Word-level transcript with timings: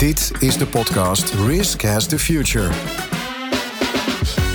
Dit 0.00 0.32
is 0.38 0.56
de 0.56 0.66
podcast 0.66 1.34
Risk 1.46 1.82
Has 1.82 2.06
the 2.06 2.18
Future. 2.18 2.70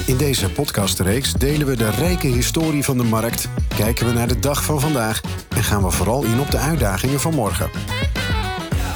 In 0.05 0.17
deze 0.17 0.49
podcastreeks 0.49 1.33
delen 1.33 1.67
we 1.67 1.75
de 1.75 1.89
rijke 1.89 2.27
historie 2.27 2.83
van 2.83 2.97
de 2.97 3.03
markt, 3.03 3.49
kijken 3.75 4.05
we 4.05 4.13
naar 4.13 4.27
de 4.27 4.39
dag 4.39 4.63
van 4.63 4.79
vandaag 4.79 5.21
en 5.55 5.63
gaan 5.63 5.83
we 5.83 5.91
vooral 5.91 6.23
in 6.23 6.39
op 6.39 6.51
de 6.51 6.57
uitdagingen 6.57 7.19
van 7.19 7.33
morgen. 7.33 7.69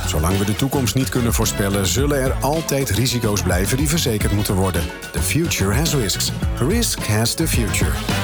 Zolang 0.07 0.37
we 0.37 0.45
de 0.45 0.55
toekomst 0.55 0.95
niet 0.95 1.09
kunnen 1.09 1.33
voorspellen, 1.33 1.85
zullen 1.85 2.21
er 2.21 2.33
altijd 2.33 2.89
risico's 2.89 3.41
blijven 3.41 3.77
die 3.77 3.89
verzekerd 3.89 4.31
moeten 4.31 4.55
worden. 4.55 4.81
The 5.11 5.21
future 5.21 5.73
has 5.73 5.93
risks. 5.93 6.31
Risk 6.57 6.99
has 6.99 7.33
the 7.33 7.47
future. 7.47 8.18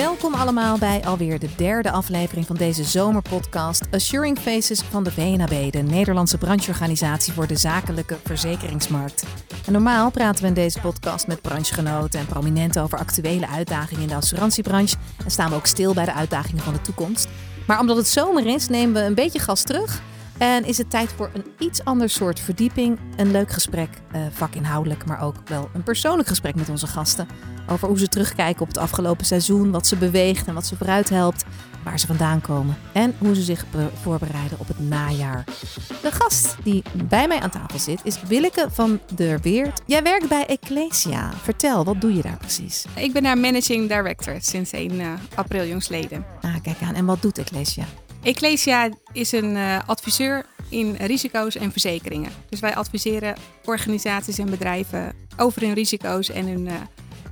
Welkom 0.00 0.34
allemaal 0.34 0.78
bij 0.78 1.04
alweer 1.04 1.38
de 1.38 1.48
derde 1.56 1.90
aflevering 1.90 2.46
van 2.46 2.56
deze 2.56 2.84
zomerpodcast 2.84 3.82
Assuring 3.90 4.38
Faces 4.38 4.80
van 4.80 5.04
de 5.04 5.10
VNAB, 5.10 5.72
de 5.72 5.78
Nederlandse 5.78 6.38
brancheorganisatie 6.38 7.32
voor 7.32 7.46
de 7.46 7.56
zakelijke 7.56 8.16
verzekeringsmarkt. 8.24 9.24
En 9.66 9.72
normaal 9.72 10.10
praten 10.10 10.42
we 10.42 10.48
in 10.48 10.54
deze 10.54 10.80
podcast 10.80 11.26
met 11.26 11.42
branchegenoten 11.42 12.20
en 12.20 12.26
prominenten 12.26 12.82
over 12.82 12.98
actuele 12.98 13.48
uitdagingen 13.48 14.02
in 14.02 14.08
de 14.08 14.14
assurantiebranche 14.14 14.96
en 15.24 15.30
staan 15.30 15.50
we 15.50 15.56
ook 15.56 15.66
stil 15.66 15.94
bij 15.94 16.04
de 16.04 16.14
uitdagingen 16.14 16.62
van 16.62 16.72
de 16.72 16.80
toekomst. 16.80 17.28
Maar 17.66 17.80
omdat 17.80 17.96
het 17.96 18.08
zomer 18.08 18.46
is, 18.46 18.68
nemen 18.68 18.94
we 18.94 19.08
een 19.08 19.14
beetje 19.14 19.38
gas 19.38 19.62
terug 19.62 20.02
en 20.40 20.64
is 20.64 20.78
het 20.78 20.90
tijd 20.90 21.12
voor 21.16 21.30
een 21.32 21.44
iets 21.58 21.84
ander 21.84 22.10
soort 22.10 22.40
verdieping. 22.40 22.98
Een 23.16 23.30
leuk 23.30 23.50
gesprek, 23.50 23.88
eh, 24.12 24.20
vakinhoudelijk, 24.30 25.06
maar 25.06 25.22
ook 25.22 25.34
wel 25.44 25.68
een 25.72 25.82
persoonlijk 25.82 26.28
gesprek 26.28 26.54
met 26.54 26.68
onze 26.68 26.86
gasten. 26.86 27.28
Over 27.68 27.88
hoe 27.88 27.98
ze 27.98 28.08
terugkijken 28.08 28.62
op 28.62 28.68
het 28.68 28.76
afgelopen 28.76 29.26
seizoen, 29.26 29.70
wat 29.70 29.86
ze 29.86 29.96
beweegt 29.96 30.46
en 30.46 30.54
wat 30.54 30.66
ze 30.66 30.76
vooruit 30.76 31.08
helpt, 31.08 31.44
waar 31.84 31.98
ze 31.98 32.06
vandaan 32.06 32.40
komen 32.40 32.76
en 32.92 33.14
hoe 33.18 33.34
ze 33.34 33.42
zich 33.42 33.64
voorbereiden 34.02 34.58
op 34.58 34.68
het 34.68 34.88
najaar. 34.88 35.44
De 36.02 36.10
gast 36.10 36.56
die 36.62 36.82
bij 37.04 37.28
mij 37.28 37.40
aan 37.40 37.50
tafel 37.50 37.78
zit 37.78 38.00
is 38.04 38.22
Willeke 38.22 38.66
van 38.70 39.00
der 39.14 39.40
Weert. 39.40 39.80
Jij 39.86 40.02
werkt 40.02 40.28
bij 40.28 40.46
Ecclesia. 40.46 41.32
Vertel, 41.42 41.84
wat 41.84 42.00
doe 42.00 42.14
je 42.14 42.22
daar 42.22 42.38
precies? 42.38 42.84
Ik 42.96 43.12
ben 43.12 43.22
daar 43.22 43.38
managing 43.38 43.88
director 43.88 44.36
sinds 44.40 44.70
1 44.70 44.94
uh, 44.94 45.12
april 45.34 45.66
jongsleden. 45.66 46.24
Ah, 46.40 46.54
kijk 46.62 46.76
aan. 46.82 46.94
En 46.94 47.04
wat 47.04 47.22
doet 47.22 47.38
Ecclesia? 47.38 47.84
Ecclesia 48.22 48.90
is 49.12 49.32
een 49.32 49.54
uh, 49.56 49.78
adviseur 49.86 50.46
in 50.68 50.94
risico's 50.94 51.56
en 51.56 51.70
verzekeringen. 51.72 52.30
Dus 52.48 52.60
wij 52.60 52.74
adviseren 52.74 53.36
organisaties 53.64 54.38
en 54.38 54.50
bedrijven 54.50 55.14
over 55.36 55.62
hun 55.62 55.74
risico's 55.74 56.28
en 56.28 56.46
hun 56.46 56.66
uh, 56.66 56.74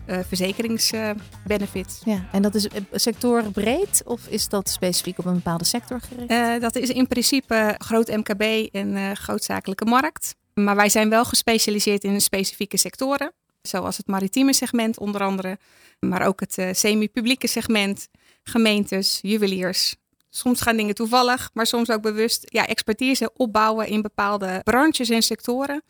uh, 0.08 0.18
verzekeringsbenefits. 0.28 2.00
ja, 2.04 2.28
en 2.32 2.42
dat 2.42 2.54
is 2.54 2.68
sectorbreed 2.92 4.02
of 4.04 4.26
is 4.28 4.48
dat 4.48 4.68
specifiek 4.68 5.18
op 5.18 5.24
een 5.24 5.34
bepaalde 5.34 5.64
sector 5.64 6.00
gericht? 6.00 6.60
dat 6.60 6.76
is 6.76 6.88
in 6.88 7.06
principe 7.06 7.74
groot 7.78 8.08
MKB 8.08 8.74
en 8.74 9.16
grootzakelijke 9.16 9.84
markt. 9.84 10.34
Maar 10.54 10.76
wij 10.76 10.88
zijn 10.88 11.08
wel 11.08 11.24
gespecialiseerd 11.24 12.04
in 12.04 12.20
specifieke 12.20 12.76
sectoren. 12.76 13.32
Zoals 13.62 13.96
het 13.96 14.06
maritieme 14.06 14.52
segment 14.52 14.98
onder 14.98 15.20
andere. 15.20 15.58
Maar 15.98 16.26
ook 16.26 16.40
het 16.40 16.76
semi-publieke 16.78 17.46
segment. 17.46 18.08
Gemeentes, 18.42 19.18
juweliers, 19.22 19.96
Soms 20.30 20.60
gaan 20.60 20.76
dingen 20.76 20.94
toevallig, 20.94 21.50
maar 21.52 21.66
soms 21.66 21.90
ook 21.90 22.02
bewust 22.02 22.42
ja, 22.44 22.66
expertise 22.66 23.30
opbouwen 23.36 23.86
in 23.86 24.02
bepaalde 24.02 24.60
branches 24.64 25.08
en 25.08 25.22
sectoren. 25.22 25.82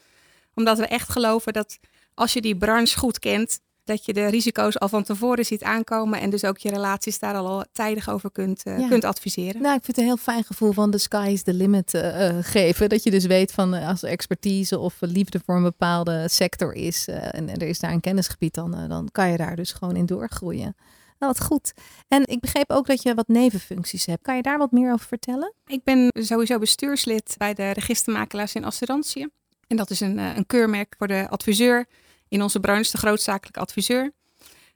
Omdat 0.55 0.79
we 0.79 0.87
echt 0.87 1.09
geloven 1.09 1.53
dat 1.53 1.79
als 2.15 2.33
je 2.33 2.41
die 2.41 2.57
branche 2.57 2.99
goed 2.99 3.19
kent, 3.19 3.61
dat 3.89 4.05
je 4.05 4.13
de 4.13 4.27
risico's 4.27 4.79
al 4.79 4.89
van 4.89 5.03
tevoren 5.03 5.45
ziet 5.45 5.63
aankomen 5.63 6.21
en 6.21 6.31
dus 6.31 6.45
ook 6.45 6.59
je 6.59 6.71
relaties 6.71 7.19
daar 7.19 7.35
al 7.35 7.65
tijdig 7.73 8.11
over 8.11 8.31
kunt, 8.31 8.67
uh, 8.67 8.79
ja. 8.79 8.89
kunt 8.89 9.05
adviseren. 9.05 9.63
Nou, 9.63 9.77
ik 9.77 9.85
vind 9.85 9.87
het 9.87 9.99
een 9.99 10.05
heel 10.05 10.17
fijn 10.17 10.45
gevoel 10.45 10.73
van 10.73 10.91
de 10.91 10.99
sky 10.99 11.31
is 11.33 11.43
the 11.43 11.55
limit 11.55 11.95
uh, 11.95 12.39
geven. 12.41 12.89
Dat 12.89 13.03
je 13.03 13.11
dus 13.11 13.27
weet 13.27 13.53
van 13.53 13.75
uh, 13.75 13.89
als 13.89 14.03
er 14.03 14.09
expertise 14.09 14.79
of 14.79 14.95
liefde 15.01 15.41
voor 15.45 15.57
een 15.57 15.63
bepaalde 15.63 16.27
sector 16.29 16.75
is 16.75 17.09
en 17.09 17.49
er 17.49 17.69
is 17.69 17.79
daar 17.79 17.93
een 17.93 18.01
kennisgebied, 18.01 18.55
dan, 18.55 18.89
dan 18.89 19.09
kan 19.13 19.31
je 19.31 19.37
daar 19.37 19.57
dus 19.57 19.73
gewoon 19.73 19.97
in 19.97 20.07
doorgroeien. 20.07 20.77
Nou, 21.19 21.33
wat 21.33 21.47
goed. 21.47 21.73
En 22.09 22.27
ik 22.27 22.41
begreep 22.41 22.71
ook 22.71 22.87
dat 22.87 23.03
je 23.03 23.15
wat 23.15 23.29
nevenfuncties 23.29 24.07
hebt. 24.07 24.23
Kan 24.23 24.37
je 24.37 24.43
daar 24.43 24.59
wat 24.59 24.73
meer 24.73 24.93
over 24.93 25.07
vertellen? 25.07 25.55
Ik 25.67 25.85
ben 25.85 26.11
sowieso 26.13 26.59
bestuurslid 26.59 27.35
bij 27.39 27.55
de 27.55 27.71
registermakelaars 27.71 28.55
in 28.55 28.65
assurantie. 28.65 29.33
En 29.67 29.77
dat 29.77 29.91
is 29.91 30.01
een, 30.01 30.19
een 30.19 30.47
keurmerk 30.47 30.95
voor 30.99 31.07
de 31.07 31.27
adviseur 31.29 31.87
in 32.29 32.43
onze 32.43 32.61
branche, 32.61 32.91
de 32.91 32.99
grootzakelijke 32.99 33.61
adviseur. 33.61 34.13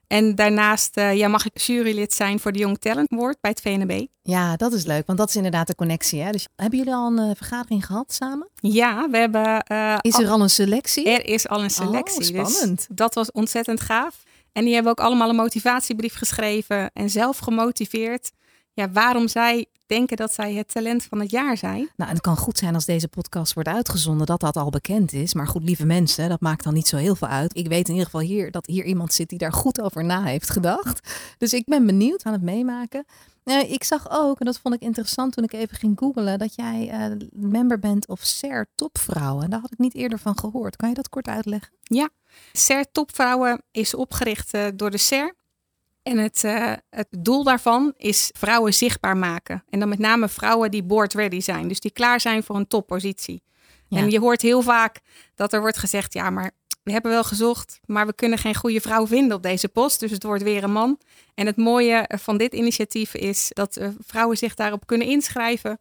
En 0.07 0.35
daarnaast 0.35 0.97
uh, 0.97 1.15
ja, 1.15 1.27
mag 1.27 1.45
ik 1.45 1.57
jurylid 1.57 2.13
zijn 2.13 2.39
voor 2.39 2.51
de 2.51 2.59
Young 2.59 2.77
Talent 2.79 3.11
Award 3.11 3.37
bij 3.41 3.51
het 3.51 3.61
VNB. 3.61 4.05
Ja, 4.21 4.55
dat 4.55 4.73
is 4.73 4.85
leuk, 4.85 5.05
want 5.05 5.17
dat 5.17 5.29
is 5.29 5.35
inderdaad 5.35 5.67
de 5.67 5.75
connectie. 5.75 6.21
Hè? 6.21 6.31
Dus 6.31 6.47
hebben 6.55 6.77
jullie 6.77 6.93
al 6.93 7.07
een 7.07 7.29
uh, 7.29 7.35
vergadering 7.35 7.85
gehad 7.85 8.13
samen? 8.13 8.49
Ja, 8.55 9.09
we 9.09 9.17
hebben. 9.17 9.65
Uh, 9.71 9.97
is 10.01 10.19
er 10.19 10.29
al 10.29 10.41
een 10.41 10.49
selectie? 10.49 11.09
Er 11.09 11.25
is 11.25 11.47
al 11.47 11.63
een 11.63 11.69
selectie. 11.69 12.37
Oh, 12.37 12.45
spannend. 12.45 12.77
Dus 12.77 12.87
dat 12.89 13.13
was 13.13 13.31
ontzettend 13.31 13.81
gaaf. 13.81 14.23
En 14.53 14.65
die 14.65 14.73
hebben 14.73 14.91
ook 14.91 14.99
allemaal 14.99 15.29
een 15.29 15.35
motivatiebrief 15.35 16.15
geschreven 16.15 16.91
en 16.93 17.09
zelf 17.09 17.37
gemotiveerd. 17.37 18.31
Ja, 18.73 18.91
waarom 18.91 19.27
zij 19.27 19.65
denken 19.85 20.17
dat 20.17 20.33
zij 20.33 20.53
het 20.53 20.73
talent 20.73 21.03
van 21.03 21.19
het 21.19 21.31
jaar 21.31 21.57
zijn. 21.57 21.89
Nou, 21.95 22.11
het 22.11 22.21
kan 22.21 22.37
goed 22.37 22.57
zijn 22.57 22.73
als 22.73 22.85
deze 22.85 23.07
podcast 23.07 23.53
wordt 23.53 23.69
uitgezonden 23.69 24.25
dat 24.25 24.39
dat 24.39 24.55
al 24.55 24.69
bekend 24.69 25.13
is. 25.13 25.33
Maar 25.33 25.47
goed, 25.47 25.63
lieve 25.63 25.85
mensen, 25.85 26.29
dat 26.29 26.41
maakt 26.41 26.63
dan 26.63 26.73
niet 26.73 26.87
zo 26.87 26.97
heel 26.97 27.15
veel 27.15 27.27
uit. 27.27 27.57
Ik 27.57 27.67
weet 27.67 27.87
in 27.87 27.93
ieder 27.93 28.05
geval 28.05 28.27
hier 28.27 28.51
dat 28.51 28.67
hier 28.67 28.85
iemand 28.85 29.13
zit 29.13 29.29
die 29.29 29.37
daar 29.37 29.53
goed 29.53 29.81
over 29.81 30.03
na 30.03 30.23
heeft 30.23 30.49
gedacht. 30.49 31.13
Dus 31.37 31.53
ik 31.53 31.65
ben 31.65 31.85
benieuwd 31.85 32.23
aan 32.23 32.33
het 32.33 32.41
meemaken. 32.41 33.05
Ik 33.45 33.83
zag 33.83 34.09
ook, 34.09 34.39
en 34.39 34.45
dat 34.45 34.59
vond 34.59 34.75
ik 34.75 34.81
interessant 34.81 35.33
toen 35.33 35.43
ik 35.43 35.53
even 35.53 35.77
ging 35.77 35.99
googlen, 35.99 36.39
dat 36.39 36.55
jij 36.55 37.09
uh, 37.11 37.27
member 37.31 37.79
bent 37.79 38.07
of 38.07 38.19
SER 38.23 38.67
Topvrouwen. 38.75 39.49
Daar 39.49 39.59
had 39.59 39.71
ik 39.71 39.77
niet 39.77 39.93
eerder 39.93 40.19
van 40.19 40.37
gehoord. 40.37 40.75
Kan 40.75 40.89
je 40.89 40.95
dat 40.95 41.09
kort 41.09 41.27
uitleggen? 41.27 41.73
Ja, 41.81 42.09
SER 42.53 42.91
Topvrouwen 42.91 43.63
is 43.71 43.93
opgericht 43.93 44.55
uh, 44.55 44.65
door 44.75 44.91
de 44.91 44.97
SER. 44.97 45.35
En 46.03 46.17
het, 46.17 46.41
het 46.89 47.07
doel 47.09 47.43
daarvan 47.43 47.93
is 47.97 48.31
vrouwen 48.37 48.73
zichtbaar 48.73 49.17
maken. 49.17 49.63
En 49.69 49.79
dan 49.79 49.89
met 49.89 49.99
name 49.99 50.29
vrouwen 50.29 50.71
die 50.71 50.83
board 50.83 51.13
ready 51.13 51.39
zijn. 51.39 51.67
Dus 51.67 51.79
die 51.79 51.91
klaar 51.91 52.19
zijn 52.19 52.43
voor 52.43 52.55
een 52.55 52.67
toppositie. 52.67 53.43
Ja. 53.87 53.97
En 53.99 54.09
je 54.09 54.19
hoort 54.19 54.41
heel 54.41 54.61
vaak 54.61 54.99
dat 55.35 55.53
er 55.53 55.59
wordt 55.59 55.77
gezegd, 55.77 56.13
ja, 56.13 56.29
maar 56.29 56.51
we 56.83 56.91
hebben 56.91 57.11
wel 57.11 57.23
gezocht, 57.23 57.79
maar 57.85 58.05
we 58.05 58.13
kunnen 58.13 58.37
geen 58.37 58.55
goede 58.55 58.81
vrouw 58.81 59.07
vinden 59.07 59.37
op 59.37 59.43
deze 59.43 59.67
post. 59.67 59.99
Dus 59.99 60.11
het 60.11 60.23
wordt 60.23 60.43
weer 60.43 60.63
een 60.63 60.71
man. 60.71 60.99
En 61.33 61.45
het 61.45 61.57
mooie 61.57 62.09
van 62.17 62.37
dit 62.37 62.53
initiatief 62.53 63.13
is 63.13 63.51
dat 63.53 63.77
uh, 63.77 63.87
vrouwen 63.99 64.37
zich 64.37 64.53
daarop 64.55 64.87
kunnen 64.87 65.07
inschrijven 65.07 65.79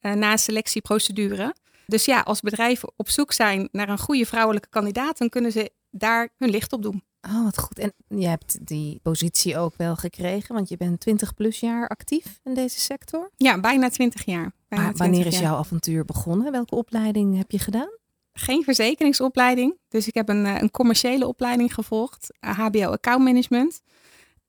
uh, 0.00 0.12
na 0.12 0.32
een 0.32 0.38
selectieprocedure. 0.38 1.54
Dus 1.86 2.04
ja, 2.04 2.20
als 2.20 2.40
bedrijven 2.40 2.92
op 2.96 3.08
zoek 3.08 3.32
zijn 3.32 3.68
naar 3.72 3.88
een 3.88 3.98
goede 3.98 4.26
vrouwelijke 4.26 4.68
kandidaat, 4.68 5.18
dan 5.18 5.28
kunnen 5.28 5.52
ze 5.52 5.70
daar 5.90 6.28
hun 6.38 6.50
licht 6.50 6.72
op 6.72 6.82
doen. 6.82 7.02
Oh, 7.22 7.44
wat 7.44 7.58
goed. 7.58 7.78
En 7.78 7.92
je 8.08 8.26
hebt 8.26 8.66
die 8.66 9.00
positie 9.02 9.58
ook 9.58 9.74
wel 9.76 9.96
gekregen, 9.96 10.54
want 10.54 10.68
je 10.68 10.76
bent 10.76 11.00
20 11.00 11.34
plus 11.34 11.60
jaar 11.60 11.88
actief 11.88 12.40
in 12.42 12.54
deze 12.54 12.80
sector? 12.80 13.30
Ja, 13.36 13.60
bijna 13.60 13.88
20 13.88 14.24
jaar. 14.24 14.52
Bijna 14.68 14.88
ah, 14.88 14.96
wanneer 14.96 15.26
is 15.26 15.38
jouw 15.38 15.56
avontuur 15.56 16.04
begonnen? 16.04 16.52
Welke 16.52 16.74
opleiding 16.74 17.36
heb 17.36 17.50
je 17.50 17.58
gedaan? 17.58 17.90
Geen 18.34 18.64
verzekeringsopleiding. 18.64 19.78
Dus 19.88 20.06
ik 20.06 20.14
heb 20.14 20.28
een, 20.28 20.44
een 20.44 20.70
commerciële 20.70 21.26
opleiding 21.26 21.74
gevolgd, 21.74 22.28
HBO 22.40 22.90
Account 22.90 23.24
Management. 23.24 23.80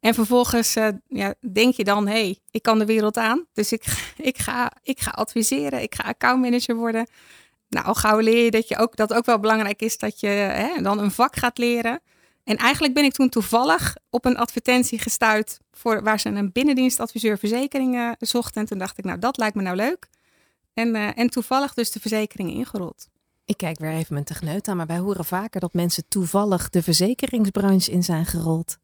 En 0.05 0.13
vervolgens 0.13 0.75
uh, 0.75 0.87
ja, 1.07 1.33
denk 1.51 1.73
je 1.73 1.83
dan, 1.83 2.07
hé, 2.07 2.13
hey, 2.13 2.39
ik 2.51 2.61
kan 2.61 2.79
de 2.79 2.85
wereld 2.85 3.17
aan. 3.17 3.45
Dus 3.53 3.71
ik, 3.71 3.85
ik, 4.31 4.37
ga, 4.37 4.71
ik 4.83 4.99
ga 4.99 5.11
adviseren, 5.11 5.81
ik 5.81 5.95
ga 5.95 6.03
accountmanager 6.03 6.75
worden. 6.75 7.07
Nou, 7.69 7.85
al 7.85 7.93
gauw 7.93 8.19
leer 8.19 8.43
je 8.43 8.51
dat, 8.51 8.67
je 8.67 8.77
ook, 8.77 8.95
dat 8.95 9.13
ook 9.13 9.25
wel 9.25 9.39
belangrijk 9.39 9.81
is 9.81 9.97
dat 9.97 10.19
je 10.19 10.27
hè, 10.27 10.81
dan 10.81 10.99
een 10.99 11.11
vak 11.11 11.35
gaat 11.35 11.57
leren. 11.57 12.01
En 12.43 12.57
eigenlijk 12.57 12.93
ben 12.93 13.03
ik 13.03 13.13
toen 13.13 13.29
toevallig 13.29 13.95
op 14.09 14.25
een 14.25 14.37
advertentie 14.37 14.99
gestuurd 14.99 15.59
voor, 15.71 16.03
waar 16.03 16.19
ze 16.19 16.29
een 16.29 16.51
binnendienstadviseur 16.51 17.37
verzekeringen 17.37 18.15
zochten. 18.19 18.61
En 18.61 18.67
toen 18.67 18.77
dacht 18.77 18.97
ik, 18.97 19.05
nou, 19.05 19.19
dat 19.19 19.37
lijkt 19.37 19.55
me 19.55 19.61
nou 19.61 19.75
leuk. 19.75 20.07
En, 20.73 20.95
en 20.95 21.29
toevallig 21.29 21.73
dus 21.73 21.91
de 21.91 21.99
verzekeringen 21.99 22.53
ingerold. 22.53 23.07
Ik 23.45 23.57
kijk 23.57 23.79
weer 23.79 23.91
even 23.91 24.13
mijn 24.13 24.25
techneut 24.25 24.67
aan, 24.67 24.77
maar 24.77 24.85
wij 24.85 24.97
horen 24.97 25.25
vaker 25.25 25.59
dat 25.59 25.73
mensen 25.73 26.03
toevallig 26.07 26.69
de 26.69 26.83
verzekeringsbranche 26.83 27.91
in 27.91 28.03
zijn 28.03 28.25
gerold. 28.25 28.77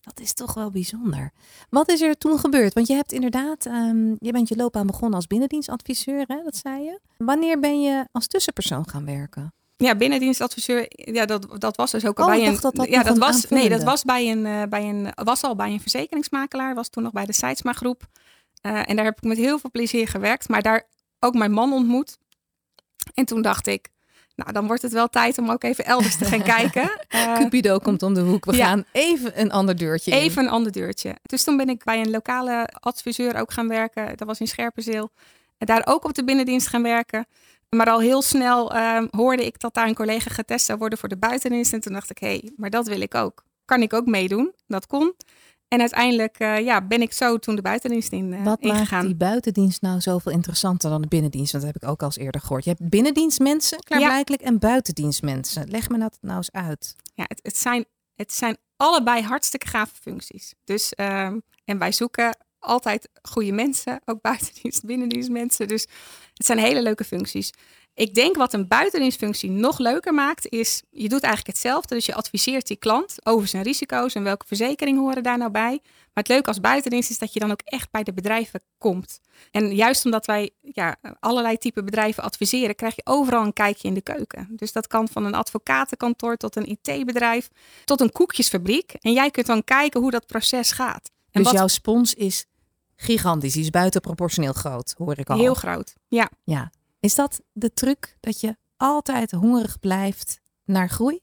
Dat 0.00 0.20
is 0.20 0.34
toch 0.34 0.54
wel 0.54 0.70
bijzonder. 0.70 1.32
Wat 1.70 1.90
is 1.90 2.00
er 2.00 2.18
toen 2.18 2.38
gebeurd? 2.38 2.74
Want 2.74 2.86
je 2.86 2.94
hebt 2.94 3.12
inderdaad, 3.12 3.66
um, 3.66 4.16
je 4.18 4.32
bent 4.32 4.48
je 4.48 4.56
loopbaan 4.56 4.86
begonnen 4.86 5.14
als 5.14 5.26
binnendienstadviseur, 5.26 6.24
hè? 6.26 6.42
dat 6.42 6.56
zei 6.56 6.82
je. 6.82 7.00
Wanneer 7.16 7.60
ben 7.60 7.82
je 7.82 8.06
als 8.12 8.26
tussenpersoon 8.26 8.88
gaan 8.88 9.04
werken? 9.04 9.54
Ja, 9.76 9.94
binnendienstadviseur, 9.94 10.86
ja, 10.88 11.24
dat, 11.24 11.60
dat 11.60 11.76
was 11.76 11.90
dus 11.90 12.06
ook 12.06 12.18
oh, 12.18 12.26
bij 12.26 12.46
een. 12.46 12.58
Dat 12.60 12.74
dat 12.74 12.88
ja, 12.88 13.02
dat 13.02 13.18
was, 13.18 13.48
nee, 13.48 13.68
dat 13.68 13.82
was 13.82 14.02
bij 14.02 14.30
een, 14.30 14.44
uh, 14.44 14.62
bij 14.68 14.88
een, 14.88 15.12
was 15.14 15.42
al 15.42 15.56
bij 15.56 15.70
een 15.70 15.80
verzekeringsmakelaar, 15.80 16.74
was 16.74 16.88
toen 16.88 17.02
nog 17.02 17.12
bij 17.12 17.26
de 17.26 17.32
Seidsma 17.32 17.72
Groep. 17.72 18.06
Uh, 18.62 18.88
en 18.88 18.96
daar 18.96 19.04
heb 19.04 19.16
ik 19.16 19.22
met 19.22 19.36
heel 19.36 19.58
veel 19.58 19.70
plezier 19.70 20.08
gewerkt, 20.08 20.48
maar 20.48 20.62
daar 20.62 20.88
ook 21.18 21.34
mijn 21.34 21.52
man 21.52 21.72
ontmoet. 21.72 22.18
En 23.14 23.24
toen 23.24 23.42
dacht 23.42 23.66
ik, 23.66 23.88
nou, 24.36 24.52
dan 24.52 24.66
wordt 24.66 24.82
het 24.82 24.92
wel 24.92 25.08
tijd 25.08 25.38
om 25.38 25.50
ook 25.50 25.62
even 25.62 25.84
elders 25.84 26.16
te 26.16 26.24
gaan 26.24 26.42
kijken. 26.56 26.90
Uh, 27.14 27.36
Cupido 27.36 27.78
komt 27.78 28.02
om 28.02 28.14
de 28.14 28.20
hoek. 28.20 28.44
We 28.44 28.56
ja. 28.56 28.66
gaan 28.66 28.84
even 28.92 29.40
een 29.40 29.52
ander 29.52 29.76
deurtje 29.76 30.10
in. 30.10 30.16
Even 30.16 30.42
een 30.42 30.50
ander 30.50 30.72
deurtje. 30.72 31.16
Dus 31.22 31.44
toen 31.44 31.56
ben 31.56 31.68
ik 31.68 31.84
bij 31.84 32.00
een 32.00 32.10
lokale 32.10 32.68
adviseur 32.80 33.40
ook 33.40 33.52
gaan 33.52 33.68
werken. 33.68 34.16
Dat 34.16 34.26
was 34.26 34.40
in 34.40 34.46
Scherpenzeel. 34.48 35.10
En 35.58 35.66
daar 35.66 35.82
ook 35.84 36.04
op 36.04 36.14
de 36.14 36.24
binnendienst 36.24 36.66
gaan 36.66 36.82
werken. 36.82 37.26
Maar 37.68 37.90
al 37.90 38.00
heel 38.00 38.22
snel 38.22 38.72
ehm, 38.72 39.06
hoorde 39.10 39.46
ik 39.46 39.60
dat 39.60 39.74
daar 39.74 39.88
een 39.88 39.94
collega 39.94 40.30
getest 40.30 40.66
zou 40.66 40.78
worden 40.78 40.98
voor 40.98 41.08
de 41.08 41.16
buitendienst. 41.16 41.72
En 41.72 41.80
toen 41.80 41.92
dacht 41.92 42.10
ik, 42.10 42.18
hé, 42.18 42.28
hey, 42.28 42.52
maar 42.56 42.70
dat 42.70 42.86
wil 42.86 43.00
ik 43.00 43.14
ook. 43.14 43.44
Kan 43.64 43.82
ik 43.82 43.92
ook 43.92 44.06
meedoen? 44.06 44.52
Dat 44.66 44.86
kon. 44.86 45.14
En 45.68 45.80
uiteindelijk 45.80 46.40
uh, 46.40 46.60
ja, 46.60 46.86
ben 46.86 47.02
ik 47.02 47.12
zo 47.12 47.38
toen 47.38 47.56
de 47.56 47.62
buitendienst 47.62 48.12
in, 48.12 48.32
uh, 48.32 48.44
Wat 48.44 48.60
ingegaan. 48.60 48.86
maakt 48.88 49.06
die 49.06 49.16
buitendienst 49.16 49.82
nou 49.82 50.00
zoveel 50.00 50.32
interessanter 50.32 50.90
dan 50.90 51.02
de 51.02 51.08
binnendienst? 51.08 51.52
Want 51.52 51.64
dat 51.64 51.72
heb 51.74 51.82
ik 51.82 51.88
ook 51.88 52.00
al 52.00 52.06
eens 52.06 52.18
eerder 52.18 52.40
gehoord. 52.40 52.64
Je 52.64 52.70
hebt 52.70 52.90
binnendienstmensen, 52.90 53.78
klaarblijkelijk, 53.78 54.42
en 54.42 54.58
buitendienstmensen. 54.58 55.70
Leg 55.70 55.88
me 55.88 55.98
dat 55.98 56.18
nou 56.20 56.36
eens 56.36 56.52
uit. 56.52 56.96
Ja, 57.14 57.24
het, 57.28 57.40
het, 57.42 57.56
zijn, 57.56 57.84
het 58.14 58.32
zijn 58.32 58.56
allebei 58.76 59.22
hartstikke 59.22 59.66
gave 59.68 59.94
functies. 60.00 60.54
Dus, 60.64 60.92
um, 60.96 61.42
en 61.64 61.78
wij 61.78 61.92
zoeken 61.92 62.36
altijd 62.58 63.08
goede 63.22 63.52
mensen, 63.52 64.00
ook 64.04 64.20
buitendienst, 64.20 64.84
binnendienstmensen. 64.84 65.68
Dus 65.68 65.86
het 66.34 66.46
zijn 66.46 66.58
hele 66.58 66.82
leuke 66.82 67.04
functies. 67.04 67.50
Ik 67.96 68.14
denk 68.14 68.36
wat 68.36 68.52
een 68.52 68.68
buitendienstfunctie 68.68 69.50
nog 69.50 69.78
leuker 69.78 70.14
maakt, 70.14 70.48
is 70.48 70.82
je 70.90 71.08
doet 71.08 71.22
eigenlijk 71.22 71.46
hetzelfde. 71.46 71.94
Dus 71.94 72.06
je 72.06 72.14
adviseert 72.14 72.66
die 72.66 72.76
klant 72.76 73.26
over 73.26 73.48
zijn 73.48 73.62
risico's 73.62 74.14
en 74.14 74.22
welke 74.22 74.46
verzekeringen 74.46 75.00
horen 75.00 75.22
daar 75.22 75.38
nou 75.38 75.50
bij. 75.50 75.80
Maar 75.82 76.24
het 76.24 76.28
leuke 76.28 76.48
als 76.48 76.60
buitendienst 76.60 77.10
is 77.10 77.18
dat 77.18 77.32
je 77.32 77.40
dan 77.40 77.50
ook 77.50 77.60
echt 77.64 77.90
bij 77.90 78.02
de 78.02 78.12
bedrijven 78.12 78.60
komt. 78.78 79.20
En 79.50 79.74
juist 79.74 80.04
omdat 80.04 80.26
wij 80.26 80.50
ja, 80.60 80.96
allerlei 81.20 81.58
type 81.58 81.84
bedrijven 81.84 82.22
adviseren, 82.22 82.74
krijg 82.74 82.96
je 82.96 83.02
overal 83.04 83.44
een 83.44 83.52
kijkje 83.52 83.88
in 83.88 83.94
de 83.94 84.00
keuken. 84.00 84.48
Dus 84.50 84.72
dat 84.72 84.86
kan 84.86 85.08
van 85.08 85.24
een 85.24 85.34
advocatenkantoor 85.34 86.36
tot 86.36 86.56
een 86.56 86.78
IT-bedrijf, 86.82 87.48
tot 87.84 88.00
een 88.00 88.12
koekjesfabriek. 88.12 88.92
En 89.00 89.12
jij 89.12 89.30
kunt 89.30 89.46
dan 89.46 89.64
kijken 89.64 90.00
hoe 90.00 90.10
dat 90.10 90.26
proces 90.26 90.70
gaat. 90.70 91.10
En 91.30 91.42
dus 91.42 91.44
wat... 91.44 91.52
jouw 91.52 91.68
spons 91.68 92.14
is 92.14 92.46
gigantisch, 92.96 93.52
die 93.52 93.62
is 93.62 93.70
buitenproportioneel 93.70 94.52
groot, 94.52 94.94
hoor 94.98 95.18
ik 95.18 95.30
al. 95.30 95.38
Heel 95.38 95.54
groot, 95.54 95.94
ja. 96.08 96.30
Ja. 96.44 96.70
Is 97.06 97.14
dat 97.14 97.40
de 97.52 97.72
truc 97.72 98.16
dat 98.20 98.40
je 98.40 98.56
altijd 98.76 99.30
hongerig 99.30 99.80
blijft 99.80 100.40
naar 100.64 100.88
groei? 100.88 101.20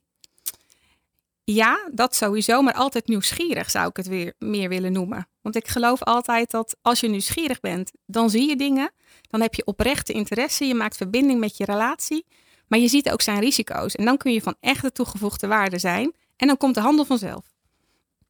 Ja, 1.43 1.89
dat 1.91 2.15
sowieso, 2.15 2.61
maar 2.61 2.73
altijd 2.73 3.07
nieuwsgierig 3.07 3.71
zou 3.71 3.89
ik 3.89 3.97
het 3.97 4.07
weer 4.07 4.33
meer 4.39 4.69
willen 4.69 4.91
noemen. 4.91 5.27
Want 5.41 5.55
ik 5.55 5.67
geloof 5.67 6.03
altijd 6.03 6.51
dat 6.51 6.75
als 6.81 6.99
je 6.99 7.07
nieuwsgierig 7.07 7.59
bent, 7.59 7.91
dan 8.05 8.29
zie 8.29 8.49
je 8.49 8.55
dingen. 8.55 8.91
Dan 9.29 9.41
heb 9.41 9.53
je 9.53 9.65
oprechte 9.65 10.13
interesse, 10.13 10.65
je 10.65 10.75
maakt 10.75 10.97
verbinding 10.97 11.39
met 11.39 11.57
je 11.57 11.65
relatie. 11.65 12.25
Maar 12.67 12.79
je 12.79 12.87
ziet 12.87 13.11
ook 13.11 13.21
zijn 13.21 13.39
risico's. 13.39 13.95
En 13.95 14.05
dan 14.05 14.17
kun 14.17 14.33
je 14.33 14.41
van 14.41 14.55
echte 14.59 14.91
toegevoegde 14.91 15.47
waarde 15.47 15.77
zijn. 15.79 16.13
En 16.35 16.47
dan 16.47 16.57
komt 16.57 16.75
de 16.75 16.81
handel 16.81 17.05
vanzelf. 17.05 17.45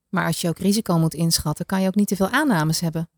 Maar 0.10 0.26
als 0.26 0.42
je 0.42 0.50
ook 0.50 0.60
risico 0.60 0.98
moet 0.98 1.14
inschatten, 1.14 1.66
kan 1.66 1.82
je 1.82 1.88
ook 1.88 1.96
niet 1.96 2.08
te 2.08 2.16
veel 2.16 2.30
aannames 2.30 2.80
hebben. 2.80 3.10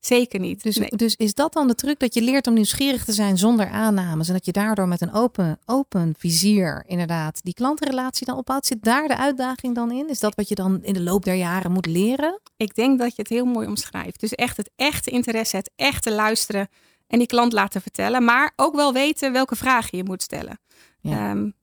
Zeker 0.00 0.40
niet. 0.40 0.62
Dus, 0.62 0.76
nee. 0.76 0.88
dus 0.96 1.14
is 1.14 1.34
dat 1.34 1.52
dan 1.52 1.66
de 1.66 1.74
truc 1.74 1.98
dat 1.98 2.14
je 2.14 2.22
leert 2.22 2.46
om 2.46 2.54
nieuwsgierig 2.54 3.04
te 3.04 3.12
zijn 3.12 3.38
zonder 3.38 3.68
aannames 3.68 4.26
en 4.28 4.34
dat 4.34 4.44
je 4.44 4.52
daardoor 4.52 4.88
met 4.88 5.00
een 5.00 5.12
open, 5.12 5.58
open 5.66 6.14
vizier 6.18 6.84
inderdaad 6.86 7.42
die 7.42 7.54
klantenrelatie 7.54 8.26
dan 8.26 8.36
opbouwt? 8.36 8.66
Zit 8.66 8.82
daar 8.82 9.08
de 9.08 9.16
uitdaging 9.16 9.74
dan 9.74 9.92
in? 9.92 10.08
Is 10.08 10.20
dat 10.20 10.34
wat 10.34 10.48
je 10.48 10.54
dan 10.54 10.82
in 10.82 10.92
de 10.92 11.02
loop 11.02 11.24
der 11.24 11.34
jaren 11.34 11.72
moet 11.72 11.86
leren? 11.86 12.40
Ik 12.56 12.74
denk 12.74 12.98
dat 12.98 13.16
je 13.16 13.22
het 13.22 13.30
heel 13.30 13.44
mooi 13.44 13.66
omschrijft. 13.66 14.20
Dus 14.20 14.34
echt 14.34 14.56
het 14.56 14.70
echte 14.76 15.10
interesse, 15.10 15.56
het 15.56 15.70
echte 15.76 16.12
luisteren 16.12 16.68
en 17.06 17.18
die 17.18 17.28
klant 17.28 17.52
laten 17.52 17.80
vertellen, 17.80 18.24
maar 18.24 18.52
ook 18.56 18.74
wel 18.74 18.92
weten 18.92 19.32
welke 19.32 19.56
vragen 19.56 19.98
je 19.98 20.04
moet 20.04 20.22
stellen. 20.22 20.60
Ja. 21.00 21.30
Um, 21.30 21.54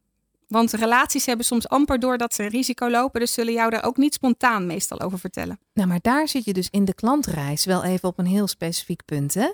want 0.48 0.72
relaties 0.72 1.26
hebben 1.26 1.46
soms 1.46 1.68
amper 1.68 2.00
door 2.00 2.18
dat 2.18 2.34
ze 2.34 2.44
een 2.44 2.50
risico 2.50 2.90
lopen. 2.90 3.20
Dus 3.20 3.34
zullen 3.34 3.54
jou 3.54 3.70
daar 3.70 3.84
ook 3.84 3.98
niet 3.98 4.14
spontaan 4.14 4.66
meestal 4.66 5.00
over 5.00 5.20
vertellen. 5.20 5.60
Nou, 5.74 5.88
maar 5.88 6.00
daar 6.02 6.28
zit 6.28 6.44
je 6.44 6.54
dus 6.54 6.68
in 6.70 6.86
de 6.86 6.94
klantreis 6.94 7.66
wel 7.66 7.84
even 7.84 8.10
op 8.10 8.20
een 8.20 8.26
heel 8.26 8.48
specifiek 8.48 9.06
punt. 9.06 9.34
Hè? 9.34 9.52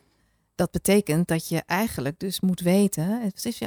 Dat 0.56 0.72
betekent 0.72 1.28
dat 1.28 1.48
je 1.48 1.64
eigenlijk 1.66 2.20
dus 2.20 2.42
moet 2.42 2.60
weten. 2.60 3.22
Het 3.22 3.46
is, 3.46 3.60